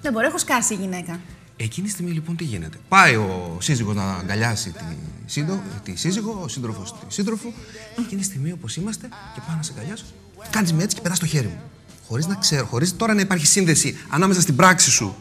Δεν 0.00 0.12
μπορεί, 0.12 0.26
έχω 0.26 0.38
σκάσει 0.38 0.74
η 0.74 0.76
γυναίκα. 0.76 1.20
Εκείνη 1.56 1.86
τη 1.86 1.92
στιγμή 1.92 2.10
λοιπόν 2.10 2.36
τι 2.36 2.44
γίνεται; 2.44 2.78
Πάει 2.88 3.14
ο 3.14 3.56
σύζυγος 3.60 3.94
να 3.94 4.14
αγκαλιάσει 4.14 4.70
τη, 4.70 4.84
σύντο, 5.26 5.62
τη 5.84 5.96
σύζυγο, 5.96 6.40
ο 6.44 6.48
σύντροφος 6.48 6.94
τη 7.08 7.14
σύντροφο. 7.14 7.52
Εκείνη 7.98 8.20
τη 8.20 8.26
στιγμή 8.26 8.52
όπως 8.52 8.76
είμαστε 8.76 9.08
και 9.34 9.40
πάω 9.46 9.56
να 9.56 9.62
σε 9.62 9.72
αγκαλιάσω, 9.76 10.04
κάνεις 10.50 10.72
με 10.72 10.82
έτσι 10.82 10.96
και 10.96 11.02
πετάς 11.02 11.18
το 11.18 11.26
χέρι 11.26 11.46
μου. 11.46 11.60
Χωρίς 12.08 12.26
να 12.26 12.34
ξέρω, 12.34 12.66
χωρίς 12.66 12.96
τώρα 12.96 13.14
να 13.14 13.20
υπάρχει 13.20 13.46
σύνδεση 13.46 13.96
ανάμεσα 14.08 14.40
στην 14.40 14.56
πράξη 14.56 14.90
σου 14.90 15.16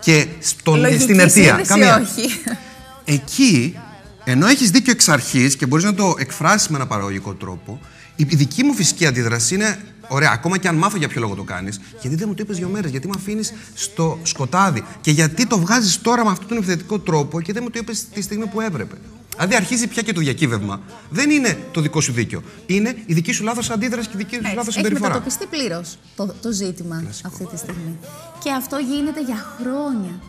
και 0.00 0.26
στον, 0.40 1.00
στην 1.00 1.20
αιτία. 1.20 1.62
Καμία. 1.66 2.00
Όχι. 2.00 2.40
Εκεί, 3.04 3.76
ενώ 4.24 4.46
έχεις 4.46 4.70
δίκιο 4.70 4.92
εξ 4.92 5.08
αρχής 5.08 5.56
και 5.56 5.66
μπορείς 5.66 5.84
να 5.84 5.94
το 5.94 6.14
εκφράσεις 6.18 6.68
με 6.68 6.76
ένα 6.76 6.86
παραγωγικό 6.86 7.34
τρόπο, 7.34 7.80
Η 8.16 8.24
δική 8.24 8.62
μου 8.62 8.74
φυσική 8.74 9.06
αντίδραση 9.06 9.54
είναι 9.54 9.78
Ωραία, 10.08 10.30
ακόμα 10.32 10.58
και 10.58 10.68
αν 10.68 10.76
μάθω 10.76 10.96
για 10.96 11.08
ποιο 11.08 11.20
λόγο 11.20 11.34
το 11.34 11.42
κάνεις, 11.42 11.80
γιατί 12.00 12.16
δεν 12.16 12.28
μου 12.28 12.34
το 12.34 12.42
είπες 12.44 12.56
δύο 12.56 12.68
μέρες, 12.68 12.90
γιατί 12.90 13.06
με 13.06 13.14
αφήνεις 13.16 13.52
στο 13.74 14.18
σκοτάδι 14.22 14.84
και 15.00 15.10
γιατί 15.10 15.46
το 15.46 15.58
βγάζεις 15.58 16.00
τώρα 16.00 16.24
με 16.24 16.30
αυτόν 16.30 16.48
τον 16.48 16.56
επιθετικό 16.56 16.98
τρόπο 16.98 17.40
και 17.40 17.52
δεν 17.52 17.62
μου 17.62 17.70
το 17.70 17.78
είπες 17.78 18.08
τη 18.08 18.22
στιγμή 18.22 18.46
που 18.46 18.60
έπρεπε. 18.60 18.96
Δηλαδή 19.36 19.54
αρχίζει 19.54 19.86
πια 19.86 20.02
και 20.02 20.12
το 20.12 20.20
διακύβευμα. 20.20 20.80
Δεν 21.10 21.30
είναι 21.30 21.58
το 21.70 21.80
δικό 21.80 22.00
σου 22.00 22.12
δίκιο. 22.12 22.42
Είναι 22.66 22.96
η 23.06 23.14
δική 23.14 23.32
σου 23.32 23.44
λάθος 23.44 23.70
αντίδραση 23.70 24.08
και 24.08 24.14
η 24.14 24.18
δική 24.18 24.34
σου 24.34 24.54
λάθος 24.54 24.74
συμπεριφορά. 24.74 25.14
Έχει 25.14 25.22
μετατοπιστεί 25.22 25.46
πλήρως 25.46 25.98
το, 26.16 26.34
το 26.42 26.52
ζήτημα 26.52 27.04
αυτή 27.24 27.46
τη 27.46 27.56
στιγμή. 27.56 27.98
Και 28.42 28.50
αυτό 28.50 28.76
γίνεται 28.76 29.22
για 29.22 29.44
χρόνια. 29.60 30.20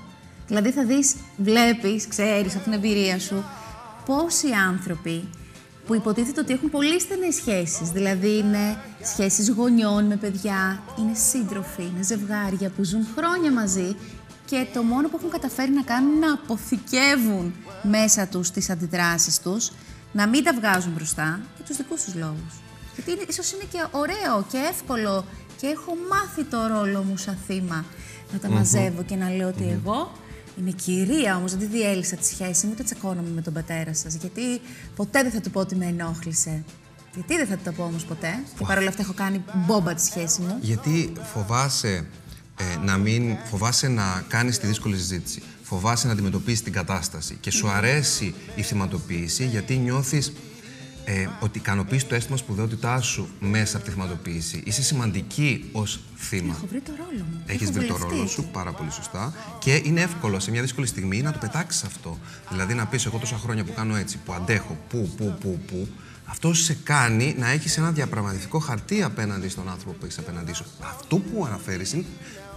Δηλαδή 0.47 0.71
θα 0.71 0.85
δεις, 0.85 1.15
βλέπεις, 1.37 2.07
ξέρεις 2.07 2.55
από 2.55 2.63
την 2.63 2.73
εμπειρία 2.73 3.19
σου 3.19 3.43
πόσοι 4.05 4.47
άνθρωποι 4.67 5.23
που 5.87 5.95
υποτίθεται 5.95 6.39
ότι 6.39 6.53
έχουν 6.53 6.69
πολύ 6.69 6.99
στενές 6.99 7.35
σχέσεις. 7.35 7.89
Δηλαδή 7.89 8.37
είναι 8.37 8.77
σχέσεις 9.03 9.49
γονιών 9.49 10.05
με 10.05 10.15
παιδιά, 10.15 10.83
είναι 10.99 11.13
σύντροφοι, 11.13 11.81
είναι 11.81 12.03
ζευγάρια 12.03 12.69
που 12.69 12.83
ζουν 12.83 13.07
χρόνια 13.15 13.51
μαζί 13.51 13.95
και 14.45 14.65
το 14.73 14.83
μόνο 14.83 15.07
που 15.09 15.17
έχουν 15.17 15.29
καταφέρει 15.29 15.71
να 15.71 15.81
κάνουν 15.81 16.15
είναι 16.15 16.25
να 16.25 16.33
αποθηκεύουν 16.33 17.53
μέσα 17.81 18.27
τους 18.27 18.51
τις 18.51 18.69
αντιδράσεις 18.69 19.41
τους, 19.41 19.71
να 20.11 20.27
μην 20.27 20.43
τα 20.43 20.53
βγάζουν 20.53 20.93
μπροστά 20.93 21.39
για 21.55 21.65
τους 21.65 21.77
δικούς 21.77 22.03
τους 22.03 22.15
λόγους. 22.15 22.53
Γιατί 22.95 23.11
είναι, 23.11 23.25
ίσως 23.29 23.51
είναι 23.51 23.63
και 23.71 23.85
ωραίο 23.91 24.45
και 24.51 24.57
εύκολο 24.57 25.25
και 25.59 25.67
έχω 25.67 25.93
μάθει 26.09 26.43
το 26.43 26.67
ρόλο 26.67 27.03
μου 27.03 27.17
σαν 27.17 27.37
θύμα 27.47 27.85
να 28.33 28.39
τα 28.39 28.49
μαζεύω 28.49 29.03
και 29.03 29.15
να 29.15 29.29
λέω 29.29 29.47
ότι 29.47 29.79
εγώ 29.83 30.11
Είμαι 30.59 30.71
κυρία 30.71 31.37
όμως, 31.37 31.51
δεν 31.51 31.59
τη 31.59 31.65
διέλυσα 31.65 32.15
τη 32.15 32.25
σχέση 32.25 32.65
μου, 32.65 32.71
ούτε 32.73 32.83
τσακώνομαι 32.83 33.29
με 33.29 33.41
τον 33.41 33.53
πατέρα 33.53 33.93
σας. 33.93 34.13
Γιατί 34.13 34.41
ποτέ 34.95 35.21
δεν 35.21 35.31
θα 35.31 35.41
του 35.41 35.51
πω 35.51 35.59
ότι 35.59 35.75
με 35.75 35.85
ενόχλησε. 35.85 36.63
Γιατί 37.13 37.35
δεν 37.35 37.47
θα 37.47 37.55
του 37.55 37.61
το 37.63 37.71
πω 37.71 37.83
όμως 37.83 38.05
ποτέ. 38.05 38.43
Και 38.57 38.65
παρόλα 38.67 38.89
αυτά 38.89 39.01
έχω 39.01 39.13
κάνει 39.13 39.43
μπόμπα 39.53 39.93
τη 39.93 40.03
σχέση 40.03 40.41
μου. 40.41 40.57
Γιατί 40.61 41.13
φοβάσαι 41.33 42.07
ε, 42.59 42.85
να 42.85 42.97
μην. 42.97 43.37
φοβάσαι 43.49 43.87
να 43.87 44.25
κάνεις 44.27 44.59
τη 44.59 44.67
δύσκολη 44.67 44.95
συζήτηση. 44.95 45.41
Φοβάσαι 45.61 46.07
να 46.07 46.13
αντιμετωπίσεις 46.13 46.63
την 46.63 46.73
κατάσταση. 46.73 47.37
Και 47.39 47.51
σου 47.51 47.69
αρέσει 47.69 48.35
η 48.55 48.61
θυματοποίηση 48.61 49.45
γιατί 49.45 49.75
νιώθεις 49.75 50.33
ε, 51.09 51.27
ότι 51.39 51.57
ικανοποιείς 51.57 52.07
το 52.07 52.15
αίσθημα 52.15 52.37
σπουδαιότητάς 52.37 53.05
σου 53.05 53.27
μέσα 53.39 53.77
από 53.77 53.85
τη 53.85 53.91
θυματοποίηση. 53.91 54.61
Είσαι 54.65 54.81
σημαντική 54.83 55.69
ως 55.71 55.99
θύμα. 56.15 56.53
Έχω 56.57 56.67
βρει 56.67 56.79
το 56.79 56.91
ρόλο 56.97 57.25
μου. 57.31 57.43
Έχεις 57.45 57.71
βρει 57.71 57.85
το 57.85 57.97
ρόλο 57.97 58.27
σου 58.27 58.49
πάρα 58.51 58.71
πολύ 58.71 58.91
σωστά. 58.91 59.33
Και 59.59 59.81
είναι 59.83 60.01
εύκολο 60.01 60.39
σε 60.39 60.51
μια 60.51 60.61
δύσκολη 60.61 60.87
στιγμή 60.87 61.21
να 61.21 61.31
το 61.31 61.37
πετάξεις 61.37 61.83
αυτό. 61.83 62.17
Δηλαδή 62.49 62.73
να 62.73 62.85
πεις: 62.85 63.05
Εγώ 63.05 63.17
τόσα 63.17 63.37
χρόνια 63.37 63.63
που 63.63 63.73
κάνω 63.73 63.95
έτσι, 63.95 64.17
που 64.25 64.33
αντέχω, 64.33 64.77
που, 64.89 65.09
που, 65.17 65.37
που, 65.39 65.59
που. 65.67 65.87
Αυτό 66.25 66.53
σε 66.53 66.77
κάνει 66.83 67.35
να 67.37 67.49
έχεις 67.49 67.77
ένα 67.77 67.91
διαπραγματευτικό 67.91 68.59
χαρτί 68.59 69.03
απέναντι 69.03 69.49
στον 69.49 69.69
άνθρωπο 69.69 69.91
που 69.91 70.05
έχεις 70.05 70.17
απέναντί 70.17 70.53
σου. 70.53 70.65
Αυτό 70.81 71.17
που 71.17 71.45
αναφέρεις 71.45 71.93
είναι. 71.93 72.05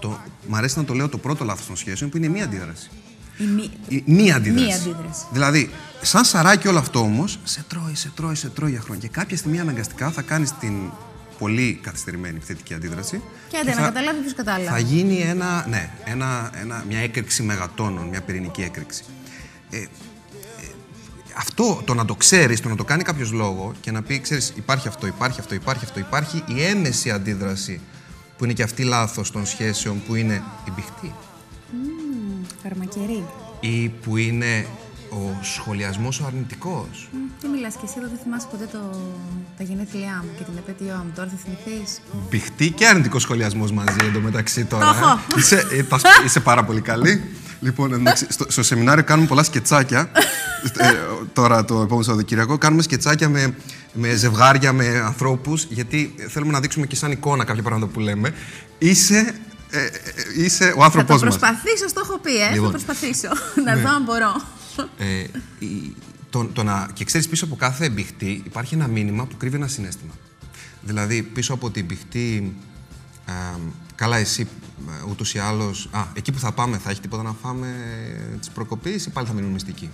Το, 0.01 0.21
μ' 0.49 0.55
αρέσει 0.55 0.79
να 0.79 0.85
το 0.85 0.95
λέω 0.95 1.09
το 1.09 1.19
πρώτο 1.19 1.45
λάθος 1.45 1.67
των 1.67 1.77
σχέσεων 1.77 2.11
που 2.11 2.17
είναι 2.17 2.29
μία 2.29 2.45
αντίδραση. 2.45 2.91
Η 3.89 4.03
μία 4.07 4.37
αντίδραση. 4.37 4.65
Μία 4.65 4.77
αντίδραση. 4.77 5.25
Δηλαδή, 5.33 5.71
σαν 6.01 6.25
σαράκι 6.25 6.69
όλο 6.69 6.79
αυτό 6.79 6.99
όμως, 6.99 7.39
σε 7.45 7.65
τρώει, 7.69 7.95
σε 7.95 8.13
τρώει, 8.15 8.35
σε 8.35 8.49
τρώει 8.49 8.71
για 8.71 8.81
χρόνια. 8.81 9.01
Και 9.01 9.09
κάποια 9.09 9.37
στιγμή 9.37 9.61
αναγκαστικά 9.61 10.11
θα 10.11 10.23
κάνεις 10.23 10.53
την 10.53 10.91
πολύ 11.39 11.79
καθυστερημένη 11.83 12.39
θετική 12.39 12.75
αντίδραση. 12.75 13.23
Και 13.49 13.57
άντε, 13.57 13.75
να 13.75 13.81
καταλάβει 13.81 14.21
ποιος 14.21 14.35
κατάλαβε. 14.35 14.71
Θα 14.71 14.79
γίνει 14.79 15.21
ένα, 15.21 15.67
ναι, 15.69 15.91
ένα, 16.05 16.51
ένα, 16.61 16.85
μια 16.89 16.99
έκρηξη 16.99 17.43
μεγατόνων, 17.43 18.07
μια 18.07 18.21
πυρηνική 18.21 18.63
έκρηξη. 18.63 19.05
Ε, 19.71 19.77
ε, 19.77 19.87
αυτό 21.37 21.83
το 21.85 21.95
να 21.95 22.05
το 22.05 22.15
ξέρεις, 22.15 22.61
το 22.61 22.69
να 22.69 22.77
το 22.77 22.85
κάνει 22.85 23.03
κάποιος 23.03 23.33
λόγο 23.33 23.73
και 23.81 23.91
να 23.91 24.03
πει: 24.03 24.21
Ξέρεις, 24.21 24.53
υπάρχει 24.57 24.89
αυτό, 24.89 25.07
υπάρχει 25.07 25.41
αυτό, 25.41 25.55
υπάρχει 25.55 25.85
αυτό, 25.85 25.99
υπάρχει 25.99 26.43
η 26.47 26.63
έμεση 26.63 27.11
αντίδραση 27.11 27.81
που 28.37 28.45
είναι 28.45 28.53
και 28.53 28.63
αυτή 28.63 28.83
λάθος 28.83 29.31
των 29.31 29.47
σχέσεων 29.47 30.03
που 30.07 30.15
είναι 30.15 30.43
η 30.65 30.71
μπιχτή. 30.75 31.15
Φαρμακερή. 32.63 33.25
Ή 33.61 33.89
που 33.89 34.17
είναι 34.17 34.67
ο 35.11 35.39
σχολιασμός 35.43 36.21
ο 36.21 36.25
αρνητικός. 36.27 37.09
Mm, 37.13 37.17
τι 37.41 37.49
μιλάς 37.49 37.75
και 37.75 37.81
εσύ 37.85 37.95
εδώ 37.99 38.09
δεν 38.09 38.19
θυμάσαι 38.23 38.47
ποτέ 38.51 38.69
το... 38.73 38.79
τα 39.57 39.65
γενέθλιά 39.65 40.25
μου 40.25 40.31
και 40.39 40.45
την 40.45 40.55
επέτειό 40.57 41.03
μου. 41.05 41.13
Τώρα 41.15 41.29
θα 41.29 41.37
θυμηθείς. 41.45 42.01
Μπιχτή 42.31 42.71
και 42.71 42.87
αρνητικός 42.87 43.23
σχολιασμός 43.23 43.73
μαζί 43.73 43.97
εντωμεταξύ 44.09 44.65
τώρα. 44.65 44.85
Το 44.85 44.91
έχω. 44.91 45.11
Ε. 45.11 45.39
Είσαι, 45.39 45.57
ε, 45.57 45.85
είσαι 46.25 46.41
πάρα 46.41 46.65
πολύ 46.65 46.81
καλή. 46.81 47.25
Λοιπόν, 47.61 48.03
στο, 48.29 48.45
στο 48.49 48.63
σεμινάριο 48.63 49.05
κάνουμε 49.05 49.29
πολλά 49.29 49.43
σκετσάκια. 49.43 50.11
ε, 50.77 50.93
τώρα 51.33 51.65
το 51.65 51.75
επόμενο 51.75 52.03
Σαββατοκύριακο. 52.03 52.59
Κάνουμε 52.59 52.83
σκετσάκια 52.83 53.29
με, 53.29 53.55
με 53.93 54.15
ζευγάρια, 54.15 54.73
με 54.73 55.03
ανθρώπους, 55.05 55.67
γιατί 55.71 56.15
θέλουμε 56.29 56.53
να 56.53 56.61
δείξουμε 56.61 56.87
και 56.87 56.97
σαν 56.97 57.11
εικόνα 57.11 57.45
κάποια 57.45 57.63
πράγματα 57.63 57.93
που 57.93 58.01
λέμε. 58.01 58.35
Είσαι 58.79 59.35
ε, 59.71 59.85
ε, 59.85 59.91
είσαι 60.37 60.75
ο 60.77 60.83
άνθρωπός 60.83 61.23
μας. 61.23 61.37
Θα 61.37 61.39
προσπαθήσω, 61.39 61.85
το 61.95 62.01
έχω 62.05 62.19
πει, 62.19 62.37
ε. 62.37 62.51
Λοιπόν, 62.53 62.65
θα 62.65 62.71
προσπαθήσω. 62.71 63.29
να 63.67 63.75
ναι. 63.75 63.81
δω 63.81 63.89
αν 63.89 64.03
μπορώ. 64.03 64.43
Ε, 64.99 65.25
το, 66.31 66.45
το 66.45 66.63
να, 66.63 66.89
και 66.93 67.05
ξέρεις, 67.05 67.29
πίσω 67.29 67.45
από 67.45 67.57
κάθε 67.57 67.89
μπιχτή 67.89 68.43
υπάρχει 68.47 68.75
ένα 68.75 68.87
μήνυμα 68.87 69.27
που 69.27 69.37
κρύβει 69.37 69.57
ένα 69.57 69.69
συνέστημα. 69.69 70.13
Δηλαδή, 70.81 71.23
πίσω 71.23 71.55
από 71.55 71.71
την 71.71 71.85
μπιχτή. 71.85 72.57
Ε, 73.27 73.33
καλά, 73.95 74.17
εσύ 74.17 74.49
ούτως 75.09 75.35
ή 75.35 75.39
άλλως. 75.39 75.89
Α, 75.91 76.05
εκεί 76.13 76.33
που 76.33 76.39
θα 76.39 76.53
πάμε, 76.53 76.79
θα 76.79 76.91
έχει 76.91 77.01
τίποτα 77.01 77.23
να 77.23 77.33
φάμε 77.43 77.67
της 78.39 78.51
προκοπής 78.51 79.07
ή 79.07 79.11
πάλι 79.11 79.27
θα 79.27 79.33
μείνουμε 79.33 79.53
μυστικοί; 79.53 79.91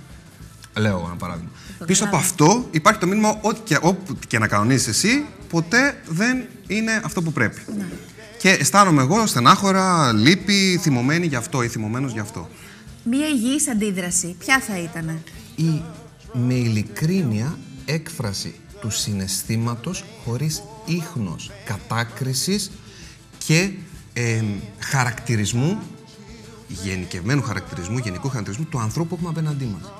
Λέω 0.77 1.03
ένα 1.07 1.17
παράδειγμα. 1.17 1.51
Πίσω 1.87 2.05
από 2.05 2.17
αυτό 2.17 2.69
υπάρχει 2.71 3.01
το 3.01 3.07
μήνυμα 3.07 3.39
ότι 3.41 3.61
και, 3.65 3.79
όπου 3.81 4.19
και 4.29 4.39
να 4.39 4.49
κανονίσεις 4.49 4.87
εσύ, 4.89 5.27
ποτέ 5.49 6.03
δεν 6.09 6.47
είναι 6.67 7.01
αυτό 7.05 7.23
που 7.23 7.33
πρέπει. 7.33 7.61
Ναι. 7.77 7.87
Και 8.39 8.51
αισθάνομαι 8.51 9.03
εγώ 9.03 9.27
στενάχωρα, 9.27 10.13
λύπη, 10.13 10.79
θυμωμένη 10.83 11.27
γι' 11.27 11.37
αυτό 11.37 11.63
ή 11.63 11.69
θυμωμένος 11.69 12.13
γι' 12.13 12.19
αυτό. 12.19 12.49
Μία 13.05 13.27
υγιής 13.29 13.69
αντίδραση, 13.69 14.37
ποια 14.39 14.61
θα 14.61 14.79
ήταν; 14.79 15.23
Η 15.57 15.83
με 16.33 16.55
ειλικρίνεια 16.55 17.59
έκφραση 17.85 18.55
του 18.81 18.91
συναισθήματος 18.91 20.05
χωρίς 20.25 20.63
ίχνος 20.85 21.51
κατάκρισης 21.65 22.71
και 23.47 23.71
ε, 24.13 24.43
χαρακτηρισμού, 24.79 25.79
γενικευμένου 26.69 27.43
χαρακτηρισμού, 27.43 27.99
γενικού 27.99 28.29
χαρακτηρισμού 28.29 28.65
του 28.65 28.79
ανθρώπου 28.79 29.09
που 29.09 29.15
έχουμε 29.15 29.31
απέναντί 29.31 29.65
μας. 29.65 29.93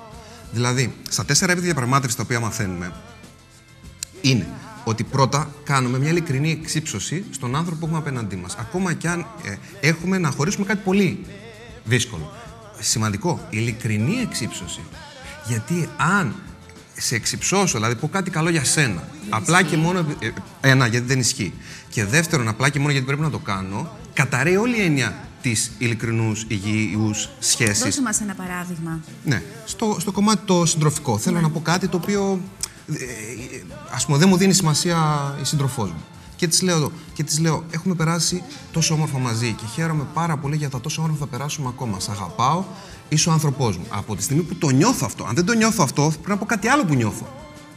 Δηλαδή, 0.53 0.95
στα 1.09 1.25
τέσσερα 1.25 1.53
επίπεδα 1.53 1.73
διαπραγμάτευσης 1.73 2.17
τα 2.17 2.23
οποία 2.23 2.41
μαθαίνουμε, 2.41 2.93
είναι 4.21 4.47
ότι 4.89 5.05
πρώτα 5.05 5.51
κάνουμε 5.65 5.99
μια 5.99 6.11
ειλικρινή 6.11 6.51
εξύψωση 6.63 7.25
στον 7.31 7.57
άνθρωπο 7.57 7.79
που 7.79 7.85
έχουμε 7.85 7.99
απέναντί 7.99 8.37
μας. 8.37 8.55
Ακόμα 8.59 8.93
και 8.93 9.09
αν 9.09 9.21
ε, 9.21 9.57
έχουμε 9.81 10.19
να 10.19 10.31
χωρίσουμε 10.31 10.67
κάτι 10.67 10.81
πολύ 10.85 11.25
δύσκολο. 11.85 12.33
Σημαντικό, 12.79 13.47
ειλικρινή 13.51 14.21
εξύψωση. 14.21 14.81
Γιατί 15.47 15.89
αν 15.97 16.35
σε 16.97 17.15
εξυψώσω, 17.15 17.79
δηλαδή 17.79 17.95
πω 17.95 18.09
κάτι 18.09 18.31
καλό 18.31 18.51
για 18.51 18.65
σένα, 18.65 19.09
απλά 19.29 19.63
και 19.63 19.77
μόνο. 19.77 20.07
Ε, 20.19 20.31
ένα, 20.61 20.87
γιατί 20.87 21.07
δεν 21.07 21.19
ισχύει. 21.19 21.53
Και 21.89 22.05
δεύτερον, 22.05 22.49
απλά 22.49 22.69
και 22.69 22.79
μόνο 22.79 22.91
γιατί 22.91 23.07
πρέπει 23.07 23.23
να 23.23 23.31
το 23.31 23.39
κάνω, 23.39 23.91
καταραίει 24.15 24.57
όλη 24.57 24.77
η 24.77 24.83
έννοια 24.83 25.27
της 25.43 25.71
ειλικρινούς 25.79 26.45
υγιείου 26.49 27.11
σχέσης. 27.39 27.85
Δώσε 27.85 28.03
μας 28.03 28.21
ένα 28.21 28.35
παράδειγμα. 28.35 29.01
Ναι. 29.25 29.43
Στο, 29.65 29.97
στο 30.01 30.13
κομμάτι 30.13 30.43
το 30.45 30.67
συντροφικό. 30.67 31.19
Θέλω 31.19 31.37
ναι. 31.37 31.43
να 31.43 31.51
πω 31.51 31.61
κάτι 31.61 31.89
το 31.89 31.97
οποίο 31.97 32.41
ας 33.95 34.07
πούμε, 34.07 34.19
δεν 34.19 34.29
μου 34.29 34.37
δίνει 34.37 34.53
σημασία 34.53 34.99
η 35.41 35.45
σύντροφό 35.45 35.85
μου. 35.85 36.05
Και 36.37 36.47
της 36.47 36.63
λέω 36.63 36.77
εδώ, 36.77 36.93
και 37.13 37.23
της 37.23 37.39
λέω, 37.39 37.65
έχουμε 37.71 37.95
περάσει 37.95 38.43
τόσο 38.73 38.95
όμορφα 38.95 39.19
μαζί 39.19 39.53
και 39.53 39.65
χαίρομαι 39.75 40.07
πάρα 40.15 40.37
πολύ 40.37 40.57
για 40.57 40.71
τα 40.71 40.81
τόσο 40.81 41.03
όμορφα 41.03 41.19
θα 41.19 41.27
περάσουμε 41.27 41.69
ακόμα. 41.69 42.01
Σ' 42.01 42.09
αγαπάω, 42.09 42.65
είσαι 43.09 43.29
ο 43.29 43.33
άνθρωπός 43.33 43.77
μου. 43.77 43.87
Από 43.89 44.17
τη 44.17 44.23
στιγμή 44.23 44.43
που 44.43 44.55
το 44.55 44.69
νιώθω 44.69 45.07
αυτό, 45.07 45.25
αν 45.25 45.35
δεν 45.35 45.45
το 45.45 45.53
νιώθω 45.53 45.83
αυτό, 45.83 46.03
πρέπει 46.03 46.29
να 46.29 46.37
πω 46.37 46.45
κάτι 46.45 46.69
άλλο 46.69 46.85
που 46.85 46.95
νιώθω. 46.95 47.27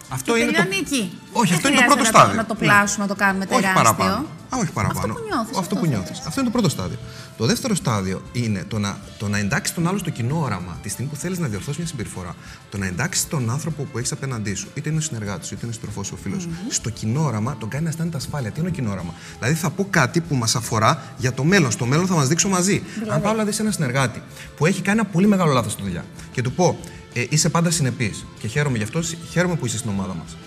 Αυτό 0.09 0.33
και 0.33 0.39
είναι 0.39 0.51
το... 0.51 0.67
εκεί. 0.79 1.17
Όχι, 1.31 1.53
αυτό 1.53 1.67
είναι 1.67 1.77
το 1.77 1.83
πρώτο 1.85 2.03
στάδιο. 2.03 2.35
Να 2.35 2.45
το 2.45 2.55
πλάσουμε, 2.55 3.05
να 3.05 3.13
το 3.13 3.19
κάνουμε 3.23 3.45
τεράστιο. 3.45 3.69
Όχι 3.71 3.83
παραπάνω. 3.83 4.25
Α, 4.49 4.57
όχι 4.57 4.71
παραπάνω. 4.71 5.13
Αυτό 5.13 5.13
που 5.13 5.27
νιώθεις. 5.29 5.57
Αυτό, 5.57 5.75
που 5.75 5.85
νιώθεις. 5.85 6.19
Αυτό 6.27 6.39
είναι 6.39 6.49
το 6.49 6.57
πρώτο 6.57 6.69
στάδιο. 6.69 6.97
Το 7.37 7.45
δεύτερο 7.45 7.75
στάδιο 7.75 8.21
είναι 8.31 8.63
το 8.67 8.79
να, 8.79 8.97
το 9.17 9.27
να 9.27 9.37
εντάξει 9.37 9.73
τον 9.73 9.87
άλλο 9.87 9.97
στο 9.97 10.09
κοινό 10.09 10.41
όραμα 10.41 10.77
τη 10.81 10.89
στιγμή 10.89 11.11
που 11.11 11.17
θέλεις 11.17 11.39
να 11.39 11.47
διορθώσεις 11.47 11.77
μια 11.77 11.87
συμπεριφορά. 11.87 12.35
Το 12.69 12.77
να 12.77 12.85
εντάξει 12.85 13.27
τον 13.27 13.49
άνθρωπο 13.49 13.83
που 13.83 13.97
έχεις 13.97 14.11
απέναντί 14.11 14.53
σου, 14.53 14.67
είτε 14.73 14.89
είναι 14.89 14.97
ο 14.97 15.01
συνεργάτης 15.01 15.47
σου, 15.47 15.53
είτε 15.53 15.65
είναι 15.65 15.75
ο 15.75 15.77
στροφό 15.77 16.03
σου, 16.03 16.13
ο 16.17 16.21
φίλος 16.23 16.41
σου, 16.41 16.49
mm-hmm. 16.49 16.67
στο 16.69 16.89
κοινό 16.89 17.23
όραμα, 17.23 17.55
τον 17.59 17.69
κάνει 17.69 17.83
να 17.83 17.89
αισθάνεται 17.89 18.17
ασφάλεια. 18.17 18.51
Τι 18.51 18.59
είναι 18.59 18.69
ο 18.69 18.71
κοινό 18.71 18.91
όραμα; 18.91 19.13
Δηλαδή 19.39 19.55
θα 19.57 19.69
πω 19.69 19.87
κάτι 19.89 20.21
που 20.21 20.35
μας 20.35 20.55
αφορά 20.55 21.03
για 21.17 21.33
το 21.33 21.43
μέλλον. 21.43 21.71
Στο 21.71 21.85
μέλλον 21.85 22.07
θα 22.07 22.13
μας 22.13 22.27
δείξω 22.27 22.49
μαζί. 22.49 22.83
Δηλαδή. 22.93 23.11
Αν 23.11 23.21
πάω 23.21 23.33
να 23.33 23.43
δεις 23.43 23.59
ένα 23.59 23.71
συνεργάτη 23.71 24.21
που 24.57 24.65
έχει 24.65 24.81
κάνει 24.81 24.99
ένα 24.99 25.09
πολύ 25.09 25.27
μεγάλο 25.27 25.51
λάθος 25.53 25.71
στη 25.71 25.81
δουλειά 25.81 26.05
και 26.31 26.41
του 26.41 26.51
πω, 26.51 26.79
ε, 27.13 27.25
είσαι 27.29 27.49
πάντα 27.49 27.71
συνεπής 27.71 28.25
και 28.39 28.47
χαίρομαι 28.47 28.77
γι' 28.77 28.83
αυτό, 28.83 29.01
χαίρομαι 29.31 29.55
που 29.55 29.65
είσαι 29.65 29.77
στην 29.77 29.89
ομάδα 29.89 30.13
μας. 30.13 30.37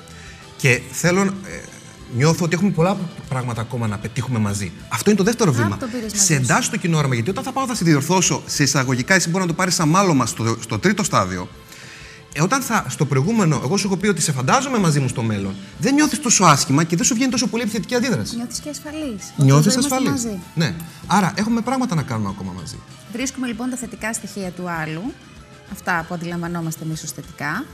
Και 0.56 0.80
θέλω, 0.90 1.20
ε, 1.20 1.30
νιώθω 2.16 2.44
ότι 2.44 2.54
έχουμε 2.54 2.70
πολλά 2.70 2.96
πράγματα 3.28 3.60
ακόμα 3.60 3.86
να 3.86 3.98
πετύχουμε 3.98 4.38
μαζί. 4.38 4.72
Αυτό 4.88 5.10
είναι 5.10 5.18
το 5.18 5.24
δεύτερο 5.24 5.52
βήμα. 5.52 5.78
Σε 6.06 6.34
εντάσσει 6.34 6.70
το 6.70 6.76
κοινό 6.76 6.98
όραμα, 6.98 7.14
γιατί 7.14 7.30
όταν 7.30 7.44
θα 7.44 7.52
πάω 7.52 7.66
θα 7.66 7.74
σε 7.74 7.84
διορθώσω 7.84 8.42
σε 8.46 8.62
εισαγωγικά, 8.62 9.14
εσύ 9.14 9.28
μπορεί 9.28 9.42
να 9.42 9.48
το 9.48 9.56
πάρεις 9.56 9.74
σαν 9.74 9.88
μάλωμα 9.88 10.26
στο, 10.26 10.56
στο 10.60 10.78
τρίτο 10.78 11.02
στάδιο. 11.02 11.48
ε, 12.32 12.42
όταν 12.42 12.62
θα, 12.62 12.86
στο 12.88 13.04
προηγούμενο, 13.06 13.60
εγώ 13.64 13.76
σου 13.76 13.86
έχω 13.86 13.96
πει 13.96 14.06
ότι 14.06 14.20
σε 14.20 14.32
φαντάζομαι 14.32 14.78
μαζί 14.78 15.00
μου 15.00 15.08
στο 15.08 15.22
μέλλον, 15.22 15.54
δεν 15.78 15.94
νιώθεις 15.94 16.20
τόσο 16.20 16.44
άσχημα 16.44 16.84
και 16.84 16.96
δεν 16.96 17.04
σου 17.04 17.14
βγαίνει 17.14 17.30
τόσο 17.30 17.46
πολύ 17.46 17.62
επιθετική 17.62 17.94
αντίδραση. 17.94 18.36
Νιώθεις 18.36 18.58
και 18.58 18.68
ασφαλής. 18.68 19.32
Νιώθεις 19.36 19.76
ασφαλής. 19.76 20.26
Ναι. 20.54 20.74
Άρα 21.06 21.32
έχουμε 21.34 21.60
πράγματα 21.60 21.94
να 21.94 22.02
κάνουμε 22.02 22.28
ακόμα 22.28 22.52
μαζί. 22.60 22.78
Βρίσκουμε 23.12 23.46
λοιπόν 23.46 23.70
τα 23.70 23.76
θετικά 23.76 24.12
στοιχεία 24.12 24.50
του 24.50 24.70
άλλου, 24.70 25.12
αυτά 25.72 26.04
που 26.08 26.14
αντιλαμβανόμαστε 26.14 26.84
εμείς 26.84 27.02
ως 27.02 27.10
θετικά, 27.10 27.64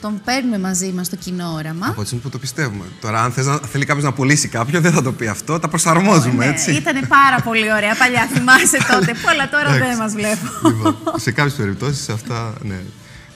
τον 0.00 0.20
παίρνουμε 0.24 0.58
μαζί 0.58 0.92
μας 0.92 1.06
στο 1.06 1.16
κοινό 1.16 1.52
όραμα. 1.52 1.86
Από 1.86 2.00
έτσι 2.00 2.16
που 2.16 2.28
το 2.28 2.38
πιστεύουμε. 2.38 2.84
Τώρα, 3.00 3.22
αν 3.22 3.32
θες 3.32 3.46
να, 3.46 3.56
θέλει 3.56 3.84
κάποιος 3.84 4.04
να 4.04 4.12
πουλήσει 4.12 4.48
κάποιον, 4.48 4.82
δεν 4.82 4.92
θα 4.92 5.02
το 5.02 5.12
πει 5.12 5.26
αυτό. 5.26 5.58
Τα 5.58 5.68
προσαρμόζουμε, 5.68 6.44
ναι, 6.44 6.50
έτσι. 6.50 6.72
Ήταν 6.74 7.08
πάρα 7.08 7.40
πολύ 7.44 7.72
ωραία 7.72 7.94
παλιά, 7.94 8.26
θυμάσαι 8.32 8.78
τότε. 8.90 9.12
Που, 9.12 9.28
αλλά 9.28 9.48
τώρα 9.48 9.78
δεν 9.78 9.96
μας 9.96 10.12
βλέπω. 10.12 10.46
Λοιπόν, 10.64 10.96
σε 11.16 11.30
κάποιες 11.30 11.54
περιπτώσεις 11.54 12.08
αυτά, 12.08 12.54
ναι. 12.62 12.80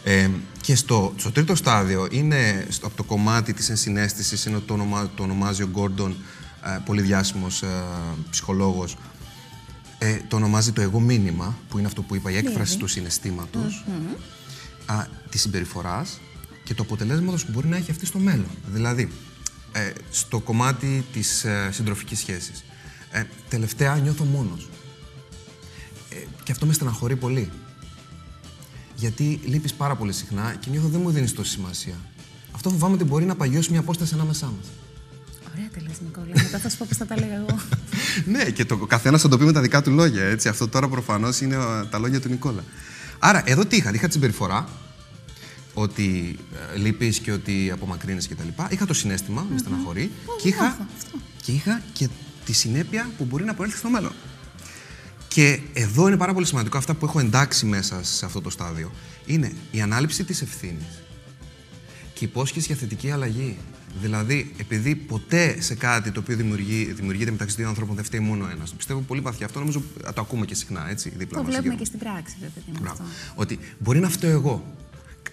Ε, 0.05 0.31
και 0.61 0.77
στο, 0.77 1.15
στο 1.17 1.31
τρίτο 1.33 1.55
στάδιο 1.55 2.09
είναι 2.11 2.67
στο, 2.69 2.87
από 2.87 2.97
το 2.97 3.03
κομμάτι 3.03 3.53
της 3.53 3.71
ενσυναίσθησης, 3.71 4.45
είναι 4.45 4.59
το, 4.67 4.75
ονομα, 4.75 5.11
το 5.15 5.23
ονομάζει 5.23 5.63
ο 5.63 5.67
Γκόρντον, 5.67 6.17
ε, 6.65 6.79
πολύ 6.85 7.03
διάσημος 7.03 7.63
ε, 7.63 7.69
ψυχολόγος, 8.31 8.97
ε, 10.05 10.21
το 10.29 10.37
ονομάζει 10.37 10.73
το 10.73 10.81
εγώ 10.81 11.01
μήνυμα, 11.01 11.59
που 11.69 11.79
είναι 11.79 11.87
αυτό 11.87 12.03
που 12.03 12.15
είπα, 12.15 12.31
η 12.31 12.37
έκφραση 12.37 12.79
του 12.79 12.87
συναισθήματος, 12.87 13.85
mm 13.87 14.17
-hmm. 14.91 15.07
της 15.31 15.41
συμπεριφοράς 15.41 16.21
και 16.65 16.75
το 16.75 16.83
αποτελέσμα 16.83 17.33
που 17.33 17.53
μπορεί 17.53 17.69
να 17.69 17.77
έχει 17.77 17.91
αυτή 17.91 18.07
στο 18.07 18.19
μέλλον. 18.19 18.51
Δηλαδή, 18.67 19.11
ε, 19.73 19.93
στο 20.11 20.41
κομμάτι 20.41 21.05
της 21.13 21.45
ε, 21.45 21.69
συντροφικής 21.73 22.19
σχέσης. 22.19 22.65
Ε, 23.11 23.25
τελευταία 23.49 23.97
νιώθω 23.97 24.25
μόνος. 24.25 24.69
Ε, 26.11 26.17
και 26.43 26.53
αυτό 26.53 26.67
με 26.67 26.73
στεναχωρεί 26.73 27.17
πολύ. 27.17 27.51
Γιατί 28.97 29.41
λείπεις 29.45 29.75
πάρα 29.75 29.97
πολύ 29.97 30.13
συχνά 30.13 30.55
και 30.61 30.71
νιώθω 30.71 30.89
δεν 30.89 31.01
μου 31.01 31.11
δίνεις 31.11 31.33
τόση 31.33 31.51
σημασία. 31.51 31.95
Αυτό 32.53 32.71
φοβάμαι 32.71 32.95
ότι 32.95 33.05
μπορεί 33.05 33.25
να 33.25 33.37
παγιώσει 33.37 33.71
μια 33.71 33.81
απόσταση 33.81 34.15
ανάμεσά 34.15 34.47
μας. 34.47 34.71
Ωραία 35.57 35.69
τα 35.75 35.81
λες, 35.89 36.01
Νικόλα. 36.01 36.43
Μετά 36.43 36.59
θα 36.59 36.69
σου 36.69 36.77
πω 36.77 36.87
πώς 36.89 36.97
θα 36.97 37.07
τα 37.07 37.15
έλεγα 37.15 37.35
εγώ. 37.35 37.59
ναι, 38.35 38.51
και 38.51 38.65
το 38.65 38.77
καθένας 38.77 39.21
θα 39.21 39.29
το 39.29 39.39
πει 39.39 39.45
με 39.45 39.53
τα 39.53 39.61
δικά 39.61 39.83
του 39.83 39.91
λόγια. 39.91 40.25
Έτσι. 40.25 40.49
Αυτό 40.49 40.69
τώρα 40.69 40.89
προφανώς 40.89 41.41
είναι 41.41 41.57
τα 41.91 41.99
λόγια 41.99 42.21
του 42.21 42.29
Νικόλα. 42.29 42.65
Άρα, 43.19 43.43
εδώ 43.47 43.65
τι 43.67 43.77
είχα. 43.77 43.95
Είχα 43.95 44.07
τη 44.07 44.13
συμπεριφορά, 44.13 44.69
ότι 45.75 46.39
ε, 46.75 46.79
λείπεις 46.79 47.19
και 47.19 47.33
ότι 47.33 47.71
απομακρύνεις 47.73 48.29
κτλ. 48.29 48.49
Είχα 48.69 48.87
το 48.87 48.95
συνέστημα, 48.95 49.43
mm 49.43 49.45
-hmm. 49.45 49.53
με 49.53 49.59
στεναχωρεί. 49.59 50.11
Και 50.43 50.49
είχα, 50.49 50.87
και 51.43 51.53
είχα 51.53 51.83
και 51.93 52.09
τη 52.45 52.53
συνέπεια 52.53 53.11
που 53.19 53.25
μπορεί 53.25 53.45
να 53.45 53.55
προέλθει 53.55 53.79
στο 53.79 53.89
μέλλον. 53.89 54.13
Και 55.29 55.61
εδώ 55.73 56.07
είναι 56.07 56.17
πάρα 56.17 56.33
πολύ 56.33 56.47
σημαντικό 56.47 56.79
αυτά 56.79 56.95
που 56.95 57.07
έχω 57.07 57.21
εντάξει 57.21 57.67
μέσα 57.67 58.03
σε 58.03 58.25
αυτό 58.25 58.41
το 58.41 58.51
στάδιο. 58.51 58.91
Είναι 59.27 59.53
η 59.71 59.81
ανάληψη 59.81 60.25
της 60.25 60.43
ευθύνης 60.43 61.03
και 62.15 62.25
η 62.25 62.29
υπόσχεση 62.31 62.67
για 62.67 62.77
θετική 62.77 63.11
αλλαγή. 63.11 63.57
Δηλαδή, 64.01 64.53
επειδή 64.57 64.95
ποτέ 64.95 65.61
σε 65.61 65.75
κάτι 65.75 66.11
το 66.11 66.21
οποίο 66.21 66.37
δημιουργεί, 66.37 66.93
δημιουργείται 66.93 67.31
μεταξύ 67.31 67.57
δύο 67.57 67.69
ανθρώπων 67.69 67.95
δεν 67.95 68.05
φταίει 68.05 68.21
μόνο 68.21 68.49
ένας. 68.53 68.71
Το 68.71 68.77
πιστεύω 68.77 69.01
πολύ 69.01 69.21
βαθιά 69.21 69.47
αυτό, 69.47 69.59
νομίζω 69.59 69.83
το 70.15 70.21
ακούμε 70.21 70.47
και 70.47 70.55
συχνά 70.55 70.91
έτσι. 70.91 71.13
Δίπλα 71.17 71.39
το 71.39 71.45
βλέπουμε 71.45 71.75
και 71.75 71.85
στην 71.85 71.99
πράξη, 71.99 72.37
βέβαια. 72.41 72.91
Αυτό. 72.91 73.05
Ότι 73.35 73.59
μπορεί 73.79 74.01
να 74.01 74.09
φταίω 74.09 74.31
εγώ. 74.31 74.75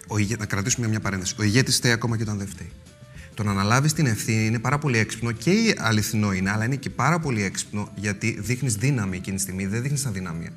Ο, 0.07 0.15
να 0.37 0.45
κρατήσουμε 0.45 0.87
μια 0.87 0.99
παρένθεση. 0.99 1.35
Ο 1.39 1.43
ηγέτης 1.43 1.75
φταίει 1.75 1.91
ακόμα 1.91 2.17
και 2.17 2.23
όταν 2.23 2.37
δεν 2.37 2.47
φταίει. 2.47 2.71
Το 3.33 3.43
να 3.43 3.51
αναλάβεις 3.51 3.93
την 3.93 4.05
ευθύνη 4.05 4.45
είναι 4.45 4.59
πάρα 4.59 4.77
πολύ 4.77 4.97
έξυπνο 4.97 5.31
και 5.31 5.75
αληθινό 5.77 6.33
είναι, 6.33 6.51
αλλά 6.51 6.65
είναι 6.65 6.75
και 6.75 6.89
πάρα 6.89 7.19
πολύ 7.19 7.43
έξυπνο 7.43 7.91
γιατί 7.95 8.37
δείχνεις 8.39 8.75
δύναμη 8.75 9.17
εκείνη 9.17 9.35
τη 9.35 9.41
στιγμή, 9.41 9.65
δεν 9.65 9.81
δείχνεις 9.81 10.05
αδυναμία. 10.05 10.51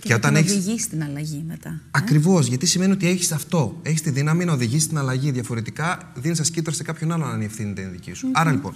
Και, 0.00 0.08
και 0.08 0.14
όταν 0.14 0.36
έχεις... 0.36 0.52
οδηγείς 0.52 0.82
στην 0.82 1.02
αλλαγή 1.02 1.44
μετά. 1.46 1.68
Ε; 1.68 1.80
Ακριβώς, 1.90 2.46
γιατί 2.46 2.66
σημαίνει 2.66 2.92
ότι 2.92 3.08
έχεις 3.08 3.32
αυτό. 3.32 3.78
Έχεις 3.82 4.02
τη 4.02 4.10
δύναμη 4.10 4.44
να 4.44 4.52
οδηγήσει 4.52 4.84
στην 4.84 4.98
αλλαγή. 4.98 5.30
Διαφορετικά 5.30 6.12
δίνεις 6.14 6.40
ασκήτρα 6.40 6.72
σε 6.72 6.82
κάποιον 6.82 7.12
άλλον 7.12 7.28
αν 7.28 7.40
η 7.40 7.44
ευθύνη 7.44 7.72
δεν 7.72 7.84
είναι 7.84 7.92
δική 7.92 8.12
σου. 8.12 8.30
Άρα 8.32 8.50
λοιπόν, 8.50 8.74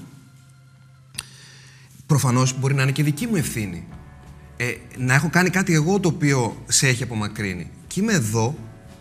προφανώς 2.06 2.58
μπορεί 2.58 2.74
να 2.74 2.82
είναι 2.82 2.92
και 2.92 3.02
δική 3.02 3.26
μου 3.26 3.36
ευθύνη. 3.36 3.86
Ε, 4.56 4.74
να 4.98 5.14
έχω 5.14 5.28
κάνει 5.28 5.50
κάτι 5.50 5.74
εγώ 5.74 6.00
το 6.00 6.08
οποίο 6.08 6.64
σε 6.66 6.88
έχει 6.88 7.02
απομακρύνει. 7.02 7.70
Και 7.86 8.00
είμαι 8.00 8.12
εδώ 8.12 8.54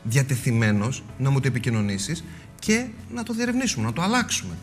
διατεθειμένος 0.04 1.04
να 1.17 1.30
μου 1.30 1.39
το 1.39 1.47
επικοινωνήσεις 1.47 2.23
και 2.60 2.86
να 3.13 3.23
το 3.23 3.34
διερευνήσουμε, 3.34 3.86
να 3.86 3.93
το 3.93 4.01
αλλάξουμε. 4.01 4.54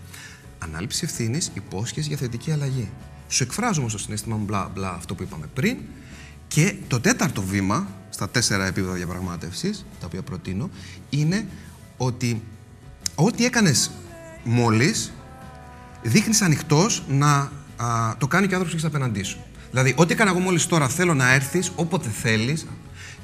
Ανάληψη 0.59 1.01
ευθύνης, 1.05 1.51
υπόσχεσης 1.55 2.09
για 2.09 2.17
θετική 2.17 2.51
αλλαγή. 2.51 2.89
Σου 3.29 3.43
εκφράζω 3.43 3.81
όμω 3.81 3.91
το 3.91 3.99
συνέστημα 3.99 4.37
μπλα 4.37 4.71
μπλα 4.75 4.93
αυτό 4.93 5.15
που 5.15 5.23
είπαμε 5.23 5.47
πριν. 5.55 5.77
Και 6.53 6.75
το 6.89 7.01
τέταρτο 7.01 7.43
βήμα, 7.43 7.87
στα 8.11 8.29
τέσσερα 8.29 8.67
επίπεδα 8.67 8.93
διαπραγμάτευσης, 8.93 9.85
τα 10.01 10.07
οποία 10.07 10.23
προτείνω, 10.23 10.71
είναι 11.11 11.47
ότι 11.97 12.43
ό,τι 13.15 13.45
έκανες 13.45 13.91
μόλις, 14.45 15.13
δείχνεις 16.03 16.43
ανοιχτός 16.43 17.05
να 17.09 17.53
α, 17.77 18.17
το 18.19 18.27
κάνει 18.27 18.47
και 18.47 18.55
ο 18.55 18.57
άνθρωπος 18.57 18.81
που 18.81 18.87
έχεις 18.87 18.97
απέναντί 18.97 19.23
σου. 19.23 19.39
Δηλαδή, 19.71 19.95
ό,τι 19.97 20.13
έκανα 20.13 20.31
εγώ 20.31 20.41
μόλις 20.41 20.67
τώρα, 20.67 20.89
θέλω 20.89 21.15
να 21.15 21.33
έρθεις 21.33 21.73
όποτε 21.77 22.09
θέλεις 22.09 22.67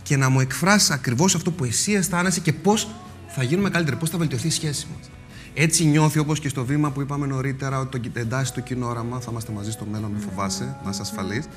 και 0.02 0.16
να 0.16 0.28
μου 0.28 0.40
εκφράσεις 0.40 0.90
ακριβώς 0.90 1.34
αυτό 1.34 1.50
που 1.50 1.64
εσύ 1.64 1.92
αισθάνεσαι 1.92 2.40
και 2.40 2.52
πώς 2.52 2.88
θα 3.28 3.42
γίνουμε 3.42 3.70
καλύτεροι, 3.70 3.96
πώς 3.96 4.10
θα 4.10 4.18
βελτιωθεί 4.18 4.46
η 4.46 4.50
σχέση 4.50 4.86
μας. 4.96 5.10
Έτσι 5.54 5.84
νιώθει 5.84 6.18
όπως 6.18 6.40
και 6.40 6.48
στο 6.48 6.64
βήμα 6.64 6.90
που 6.90 7.00
είπαμε 7.00 7.26
νωρίτερα 7.26 7.78
ότι 7.78 8.00
το 8.00 8.20
εντάσσει 8.20 8.52
το 8.52 8.60
κοινό 8.60 8.86
όραμα, 8.86 9.20
θα 9.20 9.28
είμαστε 9.30 9.52
μαζί 9.52 9.70
στο 9.70 9.84
μέλλον, 9.84 10.10
μην 10.10 10.20
φοβάσαι, 10.20 10.76
να 10.84 10.90
είσαι 10.90 11.00
ασφαλής. 11.00 11.48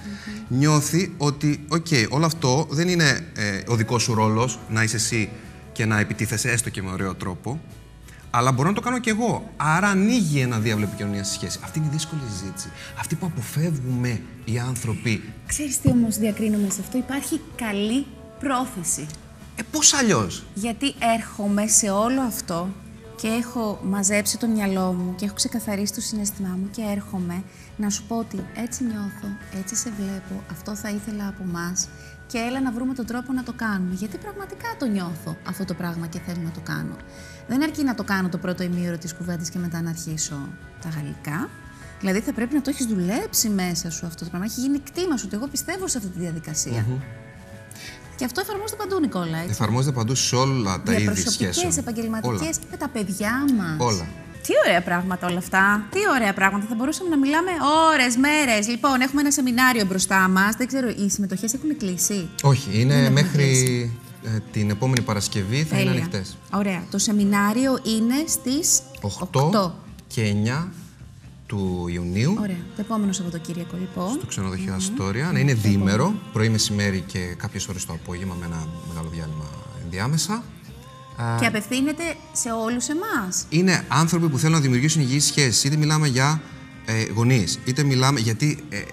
Νιώθει 0.48 1.14
ότι, 1.18 1.66
οκ, 1.68 1.88
όλο 2.10 2.26
αυτό 2.26 2.68
δεν 2.70 2.88
είναι 2.88 3.28
ε, 3.36 3.62
ο 3.68 3.76
δικός 3.76 4.04
σου 4.04 4.14
ρόλος 4.14 4.60
να 4.70 4.84
είσαι 4.84 4.96
εσύ 4.96 5.30
και 5.72 5.86
να 5.86 6.00
επιτίθεσαι 6.00 6.52
έστω 6.52 6.70
και 6.70 6.82
με 6.82 6.92
ωραίο 6.92 7.16
τρόπο, 7.16 7.60
αλλά 8.30 8.52
μπορώ 8.52 8.70
να 8.70 8.76
το 8.76 8.82
κάνω 8.82 9.00
κι 9.00 9.10
εγώ. 9.10 9.52
Άρα 9.58 9.88
ανοίγει 9.88 10.40
ένα 10.40 10.60
δίαυλο 10.60 10.86
επικοινωνίας 10.86 11.24
στη 11.24 11.34
σχέση. 11.34 11.60
Αυτή 11.64 11.80
είναι 11.80 11.88
η 11.88 11.92
δύσκολη 11.92 12.22
συζήτηση. 12.32 12.70
Αυτή 13.00 13.16
που 13.16 13.26
αποφεύγουμε 13.26 14.22
οι 14.46 14.60
άνθρωποι. 14.60 15.24
Ξέρεις 15.48 15.82
τι 15.82 15.90
όμως 15.90 16.18
διακρίνουμε 16.18 16.70
σε 16.70 16.82
αυτό, 16.82 16.98
υπάρχει 16.98 17.42
καλή 17.56 18.06
πρόθεση. 18.40 19.06
Ε, 19.56 19.62
πώς 19.72 19.94
αλλιώς; 19.94 20.44
Γιατί 20.54 20.94
έρχομαι 21.18 21.68
σε 21.68 21.90
όλο 21.90 22.22
αυτό 22.22 22.70
και 23.22 23.28
έχω 23.28 23.80
μαζέψει 23.84 24.38
το 24.38 24.48
μυαλό 24.48 24.94
μου 24.94 25.16
και 25.16 25.26
έχω 25.26 25.34
ξεκαθαρίσει 25.34 25.94
το 25.94 26.02
συναισθημά 26.02 26.50
μου 26.50 26.70
και 26.72 26.82
έρχομαι 26.82 27.44
να 27.78 27.90
σου 27.90 28.04
πω 28.08 28.18
ότι 28.18 28.46
έτσι 28.56 28.84
νιώθω, 28.84 29.28
έτσι 29.60 29.76
σε 29.76 29.90
βλέπω, 29.90 30.44
αυτό 30.52 30.76
θα 30.76 30.90
ήθελα 30.90 31.28
από 31.28 31.44
εμά 31.44 31.74
και 32.28 32.38
έλα 32.38 32.62
να 32.62 32.72
βρούμε 32.72 32.94
τον 32.94 33.06
τρόπο 33.06 33.34
να 33.34 33.44
το 33.44 33.54
κάνουμε. 33.56 33.94
Γιατί 33.94 34.18
πραγματικά 34.18 34.68
το 34.80 34.86
νιώθω 34.86 35.36
αυτό 35.48 35.66
το 35.66 35.74
πράγμα 35.74 36.08
και 36.08 36.20
θέλω 36.20 36.42
να 36.44 36.52
το 36.52 36.60
κάνω. 36.64 36.96
Δεν 37.48 37.64
αρκεί 37.64 37.84
να 37.84 37.96
το 37.96 38.04
κάνω 38.04 38.30
το 38.30 38.38
πρώτο 38.38 38.64
ημίωρο 38.64 38.98
της 38.98 39.14
κουβέντας 39.14 39.50
και 39.50 39.60
μετά 39.60 39.82
να 39.82 39.90
αρχίσω 39.90 40.48
τα 40.82 40.90
γαλλικά. 40.90 41.50
Δηλαδή 42.00 42.20
θα 42.20 42.34
πρέπει 42.34 42.54
να 42.54 42.62
το 42.62 42.70
έχεις 42.70 42.86
δουλέψει 42.86 43.50
μέσα 43.50 43.92
σου 43.92 44.06
αυτό 44.06 44.24
το 44.24 44.30
πράγμα. 44.30 44.48
Έχει 44.48 44.62
γίνει 44.62 44.80
κτήμα 44.80 45.18
σου 45.18 45.24
ότι 45.28 45.36
εγώ 45.36 45.48
πιστεύω 45.48 45.88
σε 45.88 45.98
αυτή 45.98 46.10
τη 46.10 46.20
διαδικασία. 46.20 46.86
Και 48.22 48.28
αυτό 48.28 48.42
εφαρμόζεται 48.42 48.84
παντού, 48.84 49.00
Νικόλα. 49.00 49.38
Έτσι. 49.38 49.50
Εφαρμόζεται 49.50 49.92
παντού 49.92 50.16
σε 50.16 50.36
όλα 50.36 50.82
τα 50.86 50.94
είδη 50.94 51.30
σχέσεων. 51.30 51.74
επαγγελματικές, 51.78 52.60
με 52.72 52.78
τα 52.78 52.90
παιδιά 52.90 53.46
μας. 53.58 53.76
Όλα. 53.78 54.08
Τι 54.46 54.54
ωραία 54.66 54.82
πράγματα 54.82 55.28
όλα 55.28 55.38
αυτά. 55.38 55.86
Τι 55.90 56.00
ωραία 56.16 56.34
πράγματα. 56.34 56.66
Θα 56.70 56.76
μπορούσαμε 56.76 57.10
να 57.10 57.18
μιλάμε 57.18 57.52
ώρες, 57.92 58.16
μέρες. 58.18 58.68
Λοιπόν, 58.68 59.02
έχουμε 59.02 59.22
ένα 59.22 59.32
σεμινάριο 59.32 59.86
μπροστά 59.86 60.28
μας. 60.28 60.56
Δεν 60.56 60.68
ξέρω, 60.68 60.90
οι 60.90 61.10
συμμετοχές 61.10 61.54
έχουν 61.54 61.78
κλείσει; 61.78 62.30
Όχι, 62.42 62.80
είναι 62.82 63.10
μέχρι 63.10 63.50
ε, 64.24 64.30
την 64.52 64.70
επόμενη 64.70 65.02
Παρασκευή 65.02 65.64
θα 65.64 65.80
είναι 65.80 65.90
ανοιχτές. 65.90 66.38
Ωραία. 66.54 66.84
Το 66.92 66.98
σεμινάριο 66.98 67.80
είναι 67.84 68.16
στις 68.28 68.82
8, 69.32 69.40
8 69.66 69.72
και 70.08 70.34
9 70.46 70.68
του 71.52 71.88
Ιουνίου. 71.88 72.36
Ωραία. 72.40 72.56
Το 72.76 72.82
επόμενο 72.82 73.12
Σαββατοκύριακο, 73.12 73.78
λοιπόν. 73.80 74.10
Στο 74.10 74.26
ξενοδοχείο 74.26 74.74
mm 74.74 74.76
Αστόρια. 74.76 75.32
Να 75.32 75.40
είναι 75.40 75.54
διήμερο, 75.54 76.14
πρωί, 76.34 76.50
μεσημέρι 76.50 77.04
και 77.08 77.20
κάποιες 77.38 77.68
ώρες 77.68 77.86
το 77.86 77.94
απόγευμα 77.94 78.36
με 78.40 78.46
ένα 78.46 78.68
μεγάλο 78.88 79.10
διάλειμμα 79.10 79.46
ενδιάμεσα. 79.84 80.44
Και 81.40 81.46
απευθύνεται 81.46 82.04
σε 82.34 82.52
όλους 82.52 82.88
εμάς. 82.88 83.46
Είναι 83.50 83.86
άνθρωποι 83.88 84.30
που 84.30 84.38
θέλουν 84.38 84.56
να 84.56 84.62
δημιουργήσουν 84.62 85.02
υγιείς 85.02 85.26
σχέσεις. 85.26 85.64
Είτε 85.64 85.76
μιλάμε 85.76 86.08
για 86.08 86.42
ε, 86.86 87.06
γονείς, 87.14 87.60
είτε 87.66 87.84
μιλάμε. 87.84 88.20
Γιατί. 88.20 88.64
Ε, 88.70 88.78
ε, 88.78 88.84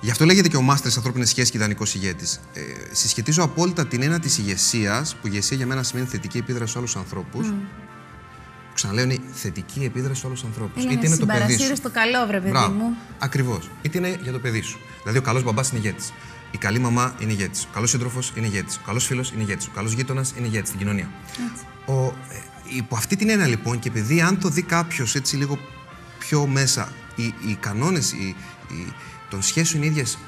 γι' 0.00 0.10
αυτό 0.10 0.24
λέγεται 0.24 0.48
και 0.48 0.56
ο 0.56 0.62
Μάστερ 0.62 0.92
Ανθρώπινες 0.96 1.28
Σχέσεις 1.28 1.50
και 1.50 1.56
ιδανικός 1.56 1.94
ηγέτης. 1.94 2.40
Ε, 2.52 2.60
συσχετίζω 2.92 3.42
απόλυτα 3.42 3.86
την 3.86 4.02
έννοια 4.02 4.18
της 4.18 4.38
ηγεσίας, 4.38 5.14
που 5.14 5.26
ηγεσία 5.26 5.56
για 5.56 5.66
μένα 5.66 5.82
σημαίνει 5.82 6.06
θετική 6.06 6.38
επίδραση 6.38 6.72
σε 6.72 6.78
όλους 6.78 6.92
τους 6.92 7.00
ανθρώπους 7.00 7.52
ξαναλέω, 8.80 9.04
είναι 9.04 9.18
θετική 9.32 9.84
επίδραση 9.84 10.20
σε 10.20 10.26
όλους 10.26 10.40
τους 10.40 10.48
ανθρώπους. 10.48 10.84
Είτε 10.84 11.06
είναι 11.06 11.16
το 11.16 11.26
παιδί 11.26 11.58
σου. 11.58 11.76
στο 11.76 11.90
καλό, 11.90 12.26
βρε 12.26 12.38
παιδί 12.38 12.50
Μπράβο. 12.50 12.72
μου. 12.72 12.96
Ακριβώς. 13.18 13.70
Είτε 13.82 13.98
είναι 13.98 14.18
για 14.22 14.32
το 14.32 14.38
παιδί 14.38 14.60
σου. 14.60 14.78
Δηλαδή, 15.02 15.18
ο 15.18 15.22
καλός 15.22 15.42
μπαμπάς 15.42 15.70
είναι 15.70 15.78
ηγέτης. 15.78 16.12
Η 16.50 16.58
καλή 16.58 16.78
μαμά 16.78 17.14
είναι 17.18 17.32
ηγέτης. 17.32 17.64
Ο 17.64 17.68
καλός 17.74 17.90
σύντροφος 17.90 18.32
είναι 18.36 18.46
ηγέτης. 18.46 18.76
Ο 18.76 18.80
καλός 18.86 19.06
φίλος 19.06 19.30
είναι 19.30 19.42
ηγέτης. 19.42 19.66
Ο 19.66 19.70
καλός 19.74 19.92
γείτονας 19.92 20.34
είναι 20.38 20.46
ηγέτης 20.46 20.68
στην 20.68 20.80
κοινωνία. 20.80 21.10
Ο, 21.86 22.04
ε, 22.04 22.12
υπό 22.76 22.96
αυτή 22.96 23.16
την 23.16 23.28
έννοια 23.28 23.46
λοιπόν, 23.46 23.78
και 23.78 23.88
επειδή 23.88 24.20
αν 24.20 24.38
το 24.40 24.48
δει 24.48 24.62
κάποιος 24.62 25.14
έτσι 25.14 25.36
λίγο 25.36 25.58
πιο 26.18 26.46
μέσα, 26.46 26.92
οι, 27.16 27.24
οι 27.24 27.54
κανόνες 27.60 28.14
των 29.30 29.42
σχέσεων 29.42 29.82
είναι 29.82 29.92
ίδιες. 29.92 30.18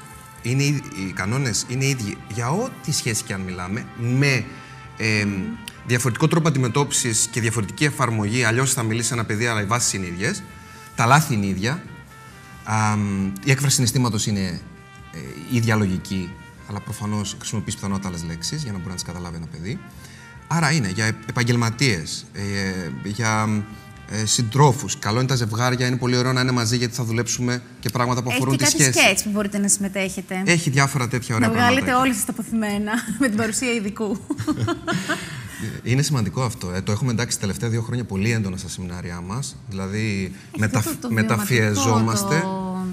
οι 1.07 1.11
κανόνες 1.13 1.65
είναι 1.67 1.85
ίδιοι 1.85 2.17
για 2.33 2.49
ό,τι 2.49 2.91
σχέση 2.91 3.23
και 3.23 3.33
αν 3.33 3.41
μιλάμε, 3.41 3.85
με 3.97 4.45
ε, 4.97 5.25
διαφορετικό 5.87 6.27
τρόπο 6.27 6.47
αντιμετώπισης 6.47 7.27
και 7.31 7.41
διαφορετική 7.41 7.83
εφαρμογή. 7.85 8.43
Αλλιώς 8.43 8.73
θα 8.73 8.83
μιλήσει 8.83 9.13
ένα 9.13 9.25
παιδί, 9.25 9.45
αλλά 9.45 9.61
οι 9.61 9.65
βάσεις 9.65 9.93
είναι 9.93 10.05
ίδιες. 10.05 10.43
Τα 10.95 11.05
λάθη 11.05 11.33
είναι 11.33 11.45
ίδια. 11.45 11.83
Α, 12.63 12.75
η 13.43 13.51
έκφραση 13.51 13.73
συναισθήματος 13.75 14.25
είναι 14.25 14.61
ε, 15.13 15.55
ίδια 15.55 15.75
λογική, 15.75 16.29
αλλά 16.69 16.79
προφανώς 16.79 17.35
χρησιμοποιείς 17.39 17.75
πιθανότατα 17.75 18.07
άλλες 18.07 18.23
λέξεις 18.23 18.63
για 18.63 18.71
να 18.71 18.77
μπορεί 18.77 18.89
να 18.89 18.95
τις 18.95 19.03
καταλάβει 19.03 19.35
ένα 19.35 19.47
παιδί. 19.51 19.79
Άρα 20.47 20.71
είναι 20.71 20.89
για 20.89 21.05
επαγγελματίες, 21.05 22.25
ε, 22.33 22.41
για 23.03 23.63
ε, 24.09 24.25
συντρόφους. 24.25 24.99
Καλό 24.99 25.17
είναι 25.19 25.27
τα 25.27 25.35
ζευγάρια, 25.35 25.87
είναι 25.87 25.97
πολύ 25.97 26.15
ωραίο 26.17 26.33
να 26.33 26.41
είναι 26.41 26.51
μαζί 26.51 26.77
γιατί 26.77 26.93
θα 26.95 27.03
δουλέψουμε 27.03 27.61
και 27.79 27.89
πράγματα 27.89 28.23
που 28.23 28.29
αφορούν 28.31 28.53
Έχετε 28.53 28.69
τη 28.69 28.77
κάτι 28.77 28.83
σχέση. 28.91 29.05
σκέτς 29.05 29.23
που 29.23 29.29
μπορείτε 29.29 29.57
να 29.57 29.67
συμμετέχετε; 29.67 30.43
Έχει 30.45 30.69
διάφορα 30.69 31.07
τέτοια 31.07 31.35
ωραία 31.35 31.47
να 31.47 31.53
βγάλετε 31.53 31.75
πράγματα. 31.81 32.01
όλοι 32.03 32.13
σας 32.13 32.25
τα 32.25 32.31
αποθυμένα 32.31 32.91
με 33.19 33.27
την 33.27 33.37
παρουσία 33.37 33.71
ειδικού. 33.71 34.17
Είναι 35.83 36.01
σημαντικό 36.01 36.41
αυτό. 36.43 36.71
Ε. 36.71 36.81
Το 36.81 36.91
έχουμε 36.91 37.11
εντάξει 37.11 37.35
τα 37.35 37.41
τελευταία 37.41 37.69
δύο 37.69 37.81
χρόνια 37.81 38.03
πολύ 38.03 38.31
έντονα 38.31 38.57
στα 38.57 38.67
σεμινάρια 38.69 39.21
μας. 39.21 39.55
Δηλαδή 39.69 40.35
μετα... 40.57 40.77
Αυτό 40.77 40.91
το- 40.91 41.07
το 41.07 41.13
μεταφιεζόμαστε. 41.13 42.25
βιωματικό, 42.35 42.85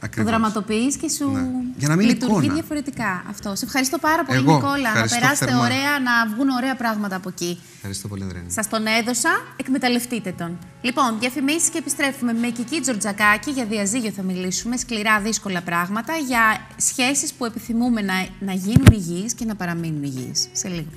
Το, 0.00 0.06
το 0.06 0.06
Ακριβώς. 0.06 0.30
δραματοποιείς 0.30 0.96
και 0.96 1.08
σου 1.08 1.30
Ναι. 1.30 1.40
Για 1.76 1.88
να 1.88 1.96
μείνει 1.96 2.10
λειτουργεί 2.10 2.36
εικόνα. 2.38 2.54
διαφορετικά 2.54 3.24
αυτό. 3.30 3.54
Σε 3.54 3.64
ευχαριστώ 3.64 3.98
πάρα 3.98 4.24
πολύ, 4.24 4.38
Εγώ 4.38 4.54
Νικόλα. 4.54 4.80
Να 4.80 4.88
ευχαριστώ 4.88 5.18
περάσετε 5.20 5.44
θερμά. 5.50 5.64
ωραία, 5.64 5.98
να 6.04 6.34
βγουν 6.34 6.48
ωραία 6.48 6.76
πράγματα 6.76 7.16
από 7.16 7.28
εκεί. 7.28 7.60
Ευχαριστώ 7.76 8.08
πολύ, 8.08 8.22
Ανδρέανη. 8.22 8.50
Σας 8.50 8.68
τον 8.68 8.86
έδωσα, 8.86 9.30
εκμεταλλευτείτε 9.56 10.32
τον. 10.38 10.58
Λοιπόν, 10.82 11.16
διαφημίσεις 11.20 11.68
και 11.68 11.78
επιστρέφουμε 11.78 12.32
με 12.32 12.48
Κική 12.48 12.80
Τζορτζακάκη. 12.80 13.50
Για 13.50 13.64
διαζύγιο 13.64 14.10
θα 14.10 14.22
μιλήσουμε, 14.22 14.76
σκληρά 14.76 15.20
δύσκολα 15.20 15.60
πράγματα, 15.62 16.12
για 16.16 16.66
σχέσεις 16.76 17.32
που 17.32 17.44
επιθυμούμε 17.44 18.00
να, 18.00 18.14
να 18.40 18.52
γίνουν 18.52 18.86
υγιείς 18.92 19.34
και 19.34 19.44
να 19.44 19.54
παραμείνουν 19.54 20.02
υγιείς. 20.02 20.48
Σε 20.52 20.68
λίγο. 20.68 20.88